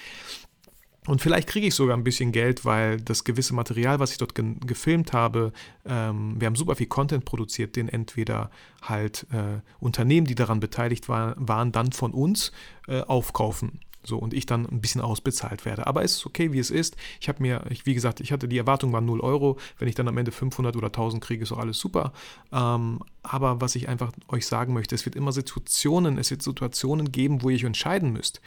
[1.06, 4.34] Und vielleicht kriege ich sogar ein bisschen Geld, weil das gewisse Material, was ich dort
[4.34, 5.52] ge gefilmt habe,
[5.84, 8.50] ähm, wir haben super viel Content produziert, den entweder
[8.82, 12.52] halt äh, Unternehmen, die daran beteiligt war, waren, dann von uns
[12.88, 13.80] äh, aufkaufen.
[14.06, 15.88] So, und ich dann ein bisschen ausbezahlt werde.
[15.88, 16.96] Aber es ist okay, wie es ist.
[17.20, 19.58] Ich habe mir, ich, wie gesagt, ich hatte die Erwartung war 0 Euro.
[19.78, 22.12] Wenn ich dann am Ende 500 oder 1000 kriege, ist auch alles super.
[22.52, 27.10] Ähm, aber was ich einfach euch sagen möchte, es wird immer Situationen, es wird Situationen
[27.10, 28.40] geben, wo ihr euch entscheiden müsst.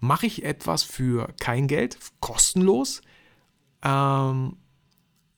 [0.00, 3.02] Mache ich etwas für kein Geld, kostenlos?
[3.82, 4.56] Ähm,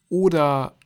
[0.09, 0.77] oder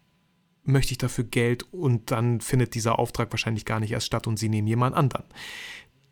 [0.65, 4.39] möchte ich dafür Geld und dann findet dieser Auftrag wahrscheinlich gar nicht erst statt und
[4.39, 5.25] sie nehmen jemand anderen.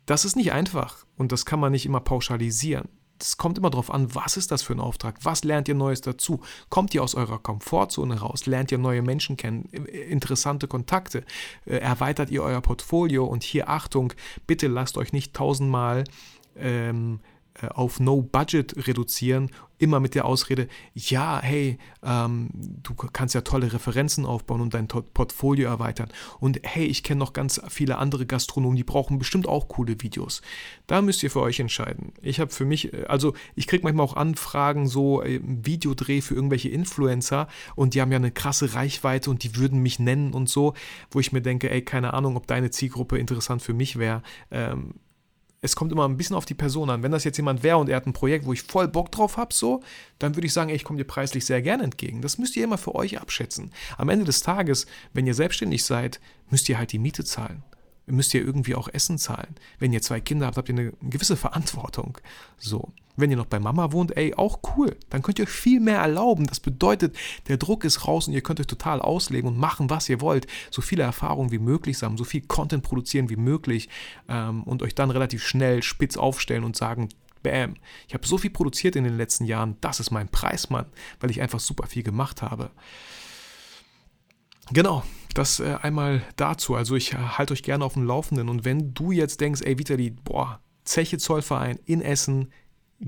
[0.05, 2.87] Das ist nicht einfach und das kann man nicht immer pauschalisieren.
[3.19, 5.17] Es kommt immer darauf an, was ist das für ein Auftrag?
[5.23, 6.41] Was lernt ihr Neues dazu?
[6.69, 8.45] Kommt ihr aus eurer Komfortzone raus?
[8.45, 9.63] Lernt ihr neue Menschen kennen?
[9.63, 11.23] Interessante Kontakte?
[11.65, 13.25] Äh, erweitert ihr euer Portfolio?
[13.25, 14.11] Und hier Achtung,
[14.47, 16.03] bitte lasst euch nicht tausendmal
[16.57, 17.34] ähm, äh,
[17.73, 23.73] auf No Budget reduzieren, immer mit der Ausrede, ja, hey, ähm, du kannst ja tolle
[23.73, 26.09] Referenzen aufbauen und dein Portfolio erweitern.
[26.39, 30.41] Und hey, ich kenne noch ganz viele andere Gastronomen, die brauchen bestimmt auch coole Videos.
[30.87, 32.13] Da müsst ihr für euch entscheiden.
[32.21, 36.35] Ich habe für mich, äh, also ich kriege manchmal auch Anfragen, so äh, Videodreh für
[36.35, 40.49] irgendwelche Influencer und die haben ja eine krasse Reichweite und die würden mich nennen und
[40.49, 40.73] so,
[41.11, 44.21] wo ich mir denke, ey, keine Ahnung, ob deine Zielgruppe interessant für mich wäre.
[44.51, 44.93] Ähm,
[45.65, 47.03] es kommt immer ein bisschen auf die Person an.
[47.03, 49.37] Wenn das jetzt jemand wäre und er hat ein Projekt, wo ich voll Bock drauf
[49.37, 49.81] habe, so,
[50.19, 52.21] dann würde ich sagen, ey, ich komme dir preislich sehr gerne entgegen.
[52.21, 53.71] Das müsst ihr immer für euch abschätzen.
[53.97, 57.63] Am Ende des Tages, wenn ihr selbstständig seid, müsst ihr halt die Miete zahlen
[58.07, 59.55] müsst ihr irgendwie auch Essen zahlen.
[59.79, 62.17] Wenn ihr zwei Kinder habt, habt ihr eine gewisse Verantwortung.
[62.57, 62.91] So.
[63.17, 64.97] Wenn ihr noch bei Mama wohnt, ey, auch cool.
[65.09, 66.47] Dann könnt ihr euch viel mehr erlauben.
[66.47, 67.15] Das bedeutet,
[67.47, 70.47] der Druck ist raus und ihr könnt euch total auslegen und machen, was ihr wollt.
[70.69, 73.87] So viele Erfahrungen wie möglich sammeln, so viel Content produzieren wie möglich
[74.27, 77.07] ähm, und euch dann relativ schnell spitz aufstellen und sagen,
[77.41, 77.75] Bam,
[78.07, 80.87] ich habe so viel produziert in den letzten Jahren, das ist mein Preis, Mann,
[81.19, 82.71] weil ich einfach super viel gemacht habe.
[84.71, 85.03] Genau,
[85.37, 86.75] das äh, einmal dazu.
[86.75, 88.49] Also ich äh, halte euch gerne auf dem Laufenden.
[88.49, 92.51] Und wenn du jetzt denkst, ey Vitali, boah, Zeche Zollverein in Essen,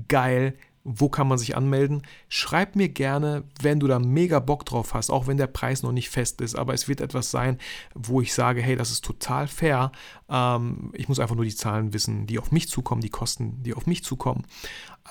[0.08, 2.02] geil, wo kann man sich anmelden?
[2.28, 5.92] Schreib mir gerne, wenn du da mega Bock drauf hast, auch wenn der Preis noch
[5.92, 6.56] nicht fest ist.
[6.56, 7.58] Aber es wird etwas sein,
[7.94, 9.92] wo ich sage, hey, das ist total fair.
[10.28, 13.74] Ähm, ich muss einfach nur die Zahlen wissen, die auf mich zukommen, die Kosten, die
[13.74, 14.44] auf mich zukommen.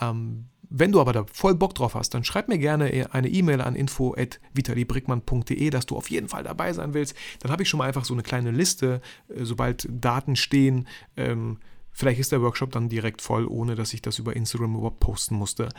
[0.02, 3.62] Ähm, wenn du aber da voll Bock drauf hast, dann schreib mir gerne eine E-Mail
[3.62, 7.16] an info.vitalibrickmann.de, dass du auf jeden Fall dabei sein willst.
[7.40, 10.88] Dann habe ich schon mal einfach so eine kleine Liste, äh, sobald Daten stehen.
[11.16, 11.60] Ähm,
[11.92, 15.36] vielleicht ist der Workshop dann direkt voll, ohne dass ich das über Instagram überhaupt posten
[15.36, 15.70] musste.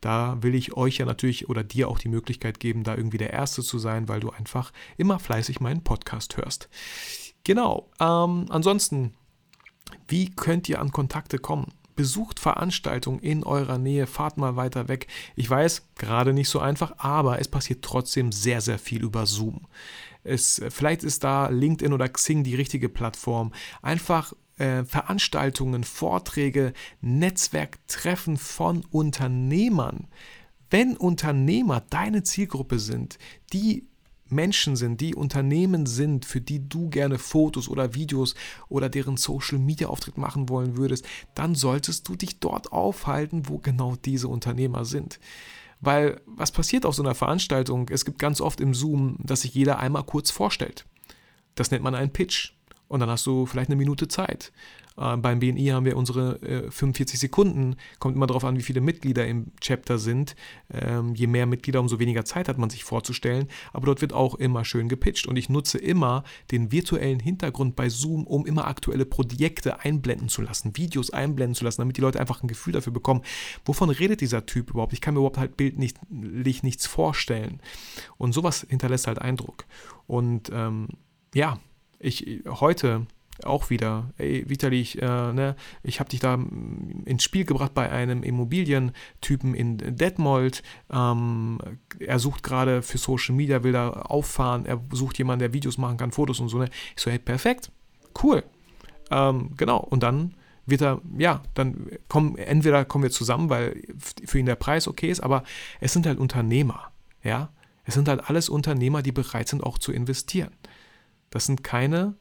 [0.00, 3.32] Da will ich euch ja natürlich oder dir auch die Möglichkeit geben, da irgendwie der
[3.32, 6.68] Erste zu sein, weil du einfach immer fleißig meinen Podcast hörst.
[7.44, 7.90] Genau.
[8.00, 9.14] Ähm, ansonsten,
[10.08, 11.72] wie könnt ihr an Kontakte kommen?
[11.94, 15.06] Besucht Veranstaltungen in eurer Nähe, fahrt mal weiter weg.
[15.36, 19.66] Ich weiß, gerade nicht so einfach, aber es passiert trotzdem sehr, sehr viel über Zoom.
[20.24, 23.52] Es, vielleicht ist da LinkedIn oder Xing die richtige Plattform.
[23.82, 30.08] Einfach äh, Veranstaltungen, Vorträge, Netzwerktreffen von Unternehmern.
[30.70, 33.18] Wenn Unternehmer deine Zielgruppe sind,
[33.52, 33.88] die
[34.32, 38.34] Menschen sind, die Unternehmen sind, für die du gerne Fotos oder Videos
[38.68, 43.58] oder deren Social Media Auftritt machen wollen würdest, dann solltest du dich dort aufhalten, wo
[43.58, 45.20] genau diese Unternehmer sind.
[45.80, 47.88] Weil was passiert auf so einer Veranstaltung?
[47.90, 50.86] Es gibt ganz oft im Zoom, dass sich jeder einmal kurz vorstellt.
[51.54, 52.52] Das nennt man einen Pitch.
[52.88, 54.52] Und dann hast du vielleicht eine Minute Zeit.
[54.96, 57.76] Äh, beim BNI haben wir unsere äh, 45 Sekunden.
[57.98, 60.36] Kommt immer darauf an, wie viele Mitglieder im Chapter sind.
[60.72, 63.48] Ähm, je mehr Mitglieder, umso weniger Zeit hat man sich vorzustellen.
[63.72, 65.26] Aber dort wird auch immer schön gepitcht.
[65.26, 70.42] Und ich nutze immer den virtuellen Hintergrund bei Zoom, um immer aktuelle Projekte einblenden zu
[70.42, 73.22] lassen, Videos einblenden zu lassen, damit die Leute einfach ein Gefühl dafür bekommen,
[73.64, 74.92] wovon redet dieser Typ überhaupt.
[74.92, 77.60] Ich kann mir überhaupt halt bildlich nichts vorstellen.
[78.18, 79.64] Und sowas hinterlässt halt Eindruck.
[80.06, 80.88] Und ähm,
[81.34, 81.58] ja,
[81.98, 83.06] ich heute
[83.44, 86.34] auch wieder, ey, Vitali, ich, äh, ne, ich habe dich da
[87.04, 90.62] ins Spiel gebracht bei einem Immobilientypen in Detmold.
[90.90, 91.58] Ähm,
[91.98, 95.96] er sucht gerade für Social Media, will da auffahren, er sucht jemanden, der Videos machen
[95.96, 96.58] kann, Fotos und so.
[96.58, 96.68] Ne?
[96.94, 97.70] Ich so, hey, perfekt,
[98.22, 98.44] cool.
[99.10, 100.34] Ähm, genau, und dann
[100.66, 105.10] wird er, ja, dann kommen, entweder kommen wir zusammen, weil für ihn der Preis okay
[105.10, 105.42] ist, aber
[105.80, 106.92] es sind halt Unternehmer,
[107.22, 107.50] ja.
[107.84, 110.52] Es sind halt alles Unternehmer, die bereit sind, auch zu investieren.
[111.30, 112.14] Das sind keine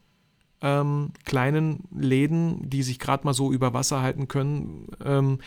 [0.62, 4.88] ähm, kleinen Läden, die sich gerade mal so über Wasser halten können.
[5.04, 5.40] Ähm,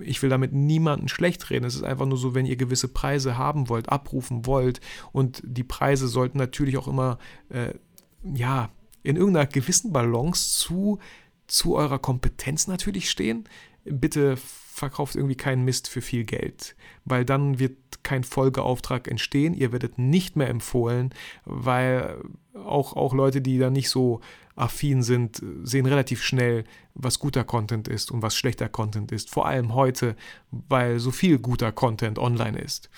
[0.00, 1.64] ich will damit niemanden schlecht reden.
[1.64, 4.80] Es ist einfach nur so, wenn ihr gewisse Preise haben wollt, abrufen wollt
[5.12, 7.18] und die Preise sollten natürlich auch immer,
[7.50, 7.74] äh,
[8.22, 8.70] ja,
[9.04, 10.98] in irgendeiner gewissen Balance zu,
[11.46, 13.44] zu eurer Kompetenz natürlich stehen.
[13.84, 14.36] Bitte
[14.78, 19.54] verkauft irgendwie keinen Mist für viel Geld, weil dann wird kein Folgeauftrag entstehen.
[19.54, 21.14] Ihr werdet nicht mehr empfohlen,
[21.44, 22.22] weil
[22.54, 24.20] auch, auch Leute, die da nicht so
[24.56, 26.64] affin sind, sehen relativ schnell,
[26.94, 29.30] was guter Content ist und was schlechter Content ist.
[29.30, 30.16] Vor allem heute,
[30.50, 32.90] weil so viel guter Content online ist.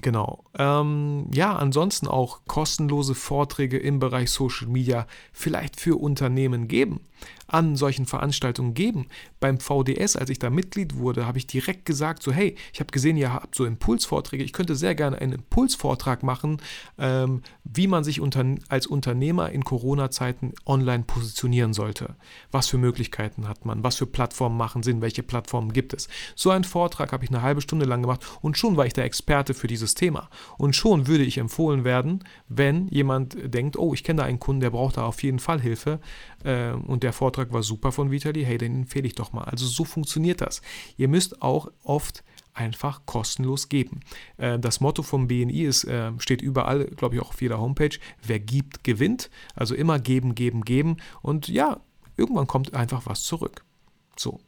[0.00, 0.44] Genau.
[0.56, 7.00] Ähm, ja, ansonsten auch kostenlose Vorträge im Bereich Social Media vielleicht für Unternehmen geben
[7.48, 9.06] an solchen Veranstaltungen geben.
[9.40, 12.92] Beim VDS, als ich da Mitglied wurde, habe ich direkt gesagt, so hey, ich habe
[12.92, 16.58] gesehen, ihr habt so Impulsvorträge, ich könnte sehr gerne einen Impulsvortrag machen,
[16.98, 22.14] ähm, wie man sich unter, als Unternehmer in Corona-Zeiten online positionieren sollte.
[22.52, 26.08] Was für Möglichkeiten hat man, was für Plattformen machen Sinn, welche Plattformen gibt es.
[26.34, 29.04] So einen Vortrag habe ich eine halbe Stunde lang gemacht und schon war ich der
[29.04, 30.28] Experte für dieses Thema.
[30.58, 34.60] Und schon würde ich empfohlen werden, wenn jemand denkt, oh, ich kenne da einen Kunden,
[34.60, 36.00] der braucht da auf jeden Fall Hilfe
[36.44, 39.44] und der Vortrag Vortrag war super von Vitali, hey, den empfehle ich doch mal.
[39.44, 40.62] Also so funktioniert das.
[40.96, 42.24] Ihr müsst auch oft
[42.54, 44.00] einfach kostenlos geben.
[44.38, 47.96] Äh, das Motto vom BNI ist, äh, steht überall, glaube ich auch auf jeder Homepage,
[48.22, 49.30] wer gibt, gewinnt.
[49.54, 50.96] Also immer geben, geben, geben.
[51.22, 51.80] Und ja,
[52.16, 53.64] irgendwann kommt einfach was zurück.
[54.16, 54.40] So.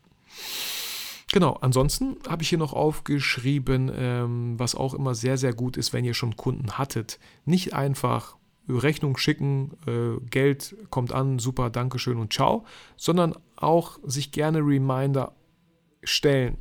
[1.32, 5.92] Genau, ansonsten habe ich hier noch aufgeschrieben, ähm, was auch immer sehr, sehr gut ist,
[5.92, 7.20] wenn ihr schon Kunden hattet.
[7.44, 8.36] Nicht einfach
[8.76, 12.64] Rechnung schicken, äh, Geld kommt an, super, Dankeschön und ciao,
[12.96, 15.34] sondern auch sich gerne Reminder
[16.02, 16.58] stellen.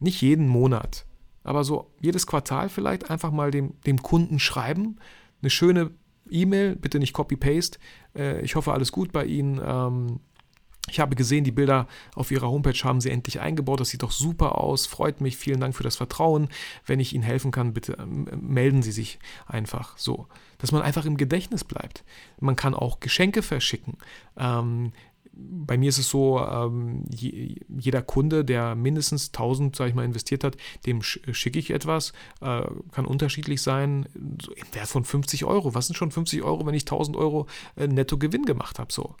[0.00, 1.06] Nicht jeden Monat,
[1.42, 4.96] aber so jedes Quartal vielleicht einfach mal dem, dem Kunden schreiben,
[5.40, 5.90] eine schöne
[6.30, 7.78] E-Mail, bitte nicht Copy-Paste.
[8.16, 9.60] Äh, ich hoffe, alles gut bei Ihnen.
[9.64, 10.20] Ähm,
[10.90, 13.80] ich habe gesehen, die Bilder auf Ihrer Homepage haben Sie endlich eingebaut.
[13.80, 14.86] Das sieht doch super aus.
[14.86, 15.36] Freut mich.
[15.36, 16.48] Vielen Dank für das Vertrauen.
[16.84, 20.26] Wenn ich Ihnen helfen kann, bitte ähm, melden Sie sich einfach so.
[20.58, 22.04] Dass man einfach im Gedächtnis bleibt.
[22.38, 23.96] Man kann auch Geschenke verschicken.
[24.36, 24.92] Ähm,
[25.36, 30.44] bei mir ist es so, ähm, jeder Kunde, der mindestens 1000, sage ich mal, investiert
[30.44, 34.38] hat, dem schicke ich etwas, äh, kann unterschiedlich sein, im
[34.72, 35.74] Wert von 50 Euro.
[35.74, 38.92] Was sind schon 50 Euro, wenn ich 1000 Euro äh, netto Gewinn gemacht habe?
[38.92, 39.16] So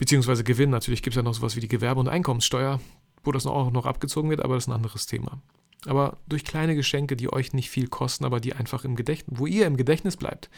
[0.00, 0.70] beziehungsweise Gewinn.
[0.70, 2.80] Natürlich gibt es ja noch sowas wie die Gewerbe- und Einkommenssteuer,
[3.22, 5.40] wo das auch noch abgezogen wird, aber das ist ein anderes Thema.
[5.86, 9.46] Aber durch kleine Geschenke, die euch nicht viel kosten, aber die einfach im Gedächtnis, wo
[9.46, 10.50] ihr im Gedächtnis bleibt.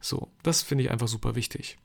[0.00, 1.78] So, das finde ich einfach super wichtig.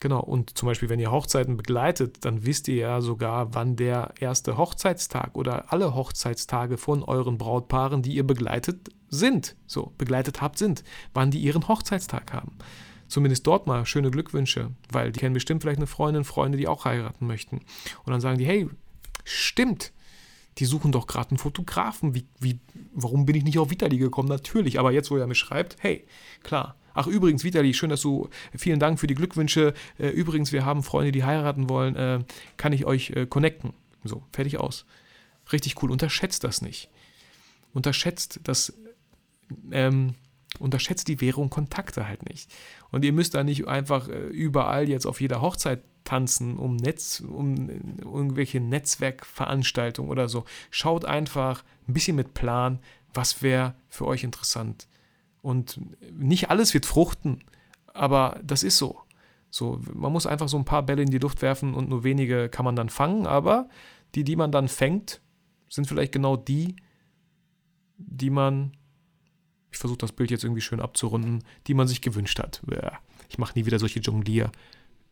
[0.00, 4.14] Genau, und zum Beispiel, wenn ihr Hochzeiten begleitet, dann wisst ihr ja sogar, wann der
[4.18, 9.54] erste Hochzeitstag oder alle Hochzeitstage von euren Brautpaaren, die ihr begleitet, sind.
[9.66, 10.82] So, begleitet habt, sind.
[11.14, 12.58] Wann die ihren Hochzeitstag haben
[13.12, 16.84] zumindest dort mal schöne Glückwünsche, weil die kennen bestimmt vielleicht eine Freundin, Freunde, die auch
[16.84, 17.58] heiraten möchten.
[18.04, 18.68] Und dann sagen die, hey,
[19.24, 19.92] stimmt,
[20.58, 22.14] die suchen doch gerade einen Fotografen.
[22.14, 22.58] Wie, wie,
[22.94, 24.28] warum bin ich nicht auf Vitali gekommen?
[24.28, 26.06] Natürlich, aber jetzt, wo er mir schreibt, hey,
[26.42, 26.76] klar.
[26.94, 29.72] Ach, übrigens, Vitali, schön, dass du, vielen Dank für die Glückwünsche.
[29.98, 31.96] Äh, übrigens, wir haben Freunde, die heiraten wollen.
[31.96, 32.20] Äh,
[32.56, 33.72] kann ich euch äh, connecten?
[34.04, 34.84] So, fertig aus.
[35.52, 35.90] Richtig cool.
[35.90, 36.90] Unterschätzt das nicht.
[37.72, 38.74] Unterschätzt das,
[39.70, 40.14] ähm,
[40.58, 42.52] unterschätzt die Währung Kontakte halt nicht.
[42.90, 47.20] Und ihr müsst da nicht einfach äh, überall jetzt auf jeder Hochzeit tanzen, um Netz,
[47.20, 50.44] um irgendwelche Netzwerkveranstaltungen oder so.
[50.70, 52.80] Schaut einfach ein bisschen mit Plan,
[53.14, 54.88] was wäre für euch interessant.
[55.42, 55.80] Und
[56.12, 57.42] nicht alles wird fruchten,
[57.92, 59.00] aber das ist so.
[59.50, 62.48] So, man muss einfach so ein paar Bälle in die Luft werfen und nur wenige
[62.48, 63.68] kann man dann fangen, aber
[64.14, 65.20] die, die man dann fängt,
[65.68, 66.76] sind vielleicht genau die,
[67.98, 68.72] die man
[69.72, 72.62] ich versuche das Bild jetzt irgendwie schön abzurunden, die man sich gewünscht hat.
[73.28, 74.52] Ich mache nie wieder solche Jonglier.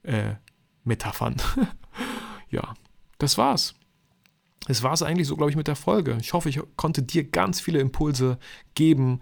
[0.02, 0.34] Äh,
[2.50, 2.74] ja,
[3.18, 3.74] das war's.
[4.68, 6.18] Es war es eigentlich so, glaube ich, mit der Folge.
[6.20, 8.38] Ich hoffe, ich konnte dir ganz viele Impulse
[8.74, 9.20] geben,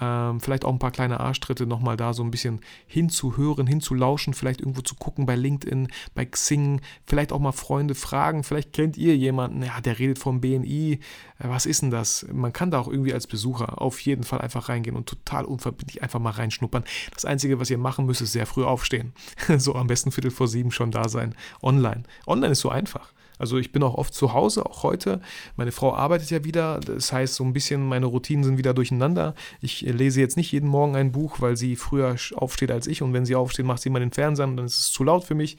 [0.00, 4.60] ähm, vielleicht auch ein paar kleine Arschtritte nochmal da so ein bisschen hinzuhören, hinzulauschen, vielleicht
[4.60, 9.16] irgendwo zu gucken bei LinkedIn, bei Xing, vielleicht auch mal Freunde fragen, vielleicht kennt ihr
[9.16, 10.98] jemanden, ja, der redet vom BNI, äh,
[11.38, 12.26] was ist denn das?
[12.32, 16.02] Man kann da auch irgendwie als Besucher auf jeden Fall einfach reingehen und total unverbindlich
[16.02, 16.84] einfach mal reinschnuppern.
[17.14, 19.12] Das Einzige, was ihr machen müsst, ist sehr früh aufstehen.
[19.58, 22.04] so am besten Viertel vor sieben schon da sein, online.
[22.26, 23.12] Online ist so einfach.
[23.40, 25.20] Also ich bin auch oft zu Hause, auch heute.
[25.56, 26.78] Meine Frau arbeitet ja wieder.
[26.78, 29.34] Das heißt, so ein bisschen meine Routinen sind wieder durcheinander.
[29.60, 33.00] Ich lese jetzt nicht jeden Morgen ein Buch, weil sie früher aufsteht als ich.
[33.00, 35.24] Und wenn sie aufsteht, macht sie mal den Fernseher und dann ist es zu laut
[35.24, 35.56] für mich.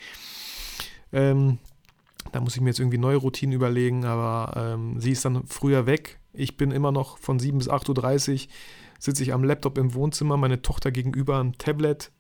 [1.12, 1.58] Ähm,
[2.32, 5.86] da muss ich mir jetzt irgendwie neue Routinen überlegen, aber ähm, sie ist dann früher
[5.86, 6.20] weg.
[6.34, 8.50] Ich bin immer noch von 7 bis 8.30 Uhr,
[9.00, 12.12] sitze ich am Laptop im Wohnzimmer, meine Tochter gegenüber am Tablet,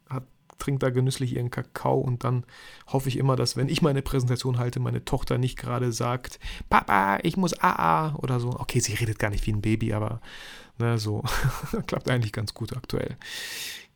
[0.62, 2.45] trinkt da genüsslich ihren Kakao und dann
[2.88, 6.39] hoffe ich immer, dass wenn ich meine Präsentation halte, meine Tochter nicht gerade sagt,
[6.70, 8.49] Papa, ich muss AA oder so.
[8.51, 10.22] Okay, sie redet gar nicht wie ein Baby, aber
[10.78, 11.24] ne, so
[11.88, 13.18] klappt eigentlich ganz gut aktuell.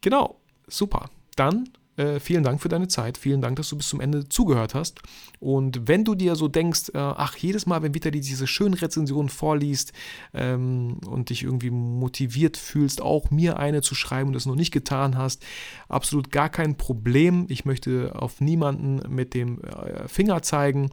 [0.01, 1.09] Genau, super.
[1.35, 3.17] Dann äh, vielen Dank für deine Zeit.
[3.17, 4.99] Vielen Dank, dass du bis zum Ende zugehört hast.
[5.39, 9.29] Und wenn du dir so denkst, äh, ach, jedes Mal, wenn Vitali diese schönen Rezensionen
[9.29, 9.93] vorliest
[10.33, 14.71] ähm, und dich irgendwie motiviert fühlst, auch mir eine zu schreiben und das noch nicht
[14.71, 15.45] getan hast,
[15.87, 17.45] absolut gar kein Problem.
[17.49, 20.89] Ich möchte auf niemanden mit dem äh, Finger zeigen.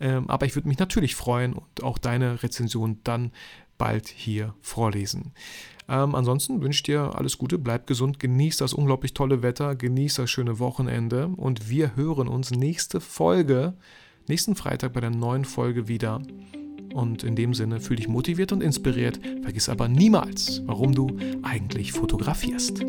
[0.00, 3.32] Ähm, aber ich würde mich natürlich freuen und auch deine Rezension dann
[3.78, 5.32] bald hier vorlesen.
[5.90, 10.30] Ähm, ansonsten wünsche dir alles Gute, bleib gesund, genieß das unglaublich tolle Wetter, genieß das
[10.30, 13.74] schöne Wochenende und wir hören uns nächste Folge,
[14.28, 16.22] nächsten Freitag bei der neuen Folge wieder.
[16.94, 21.08] Und in dem Sinne fühl dich motiviert und inspiriert, vergiss aber niemals, warum du
[21.42, 22.84] eigentlich fotografierst.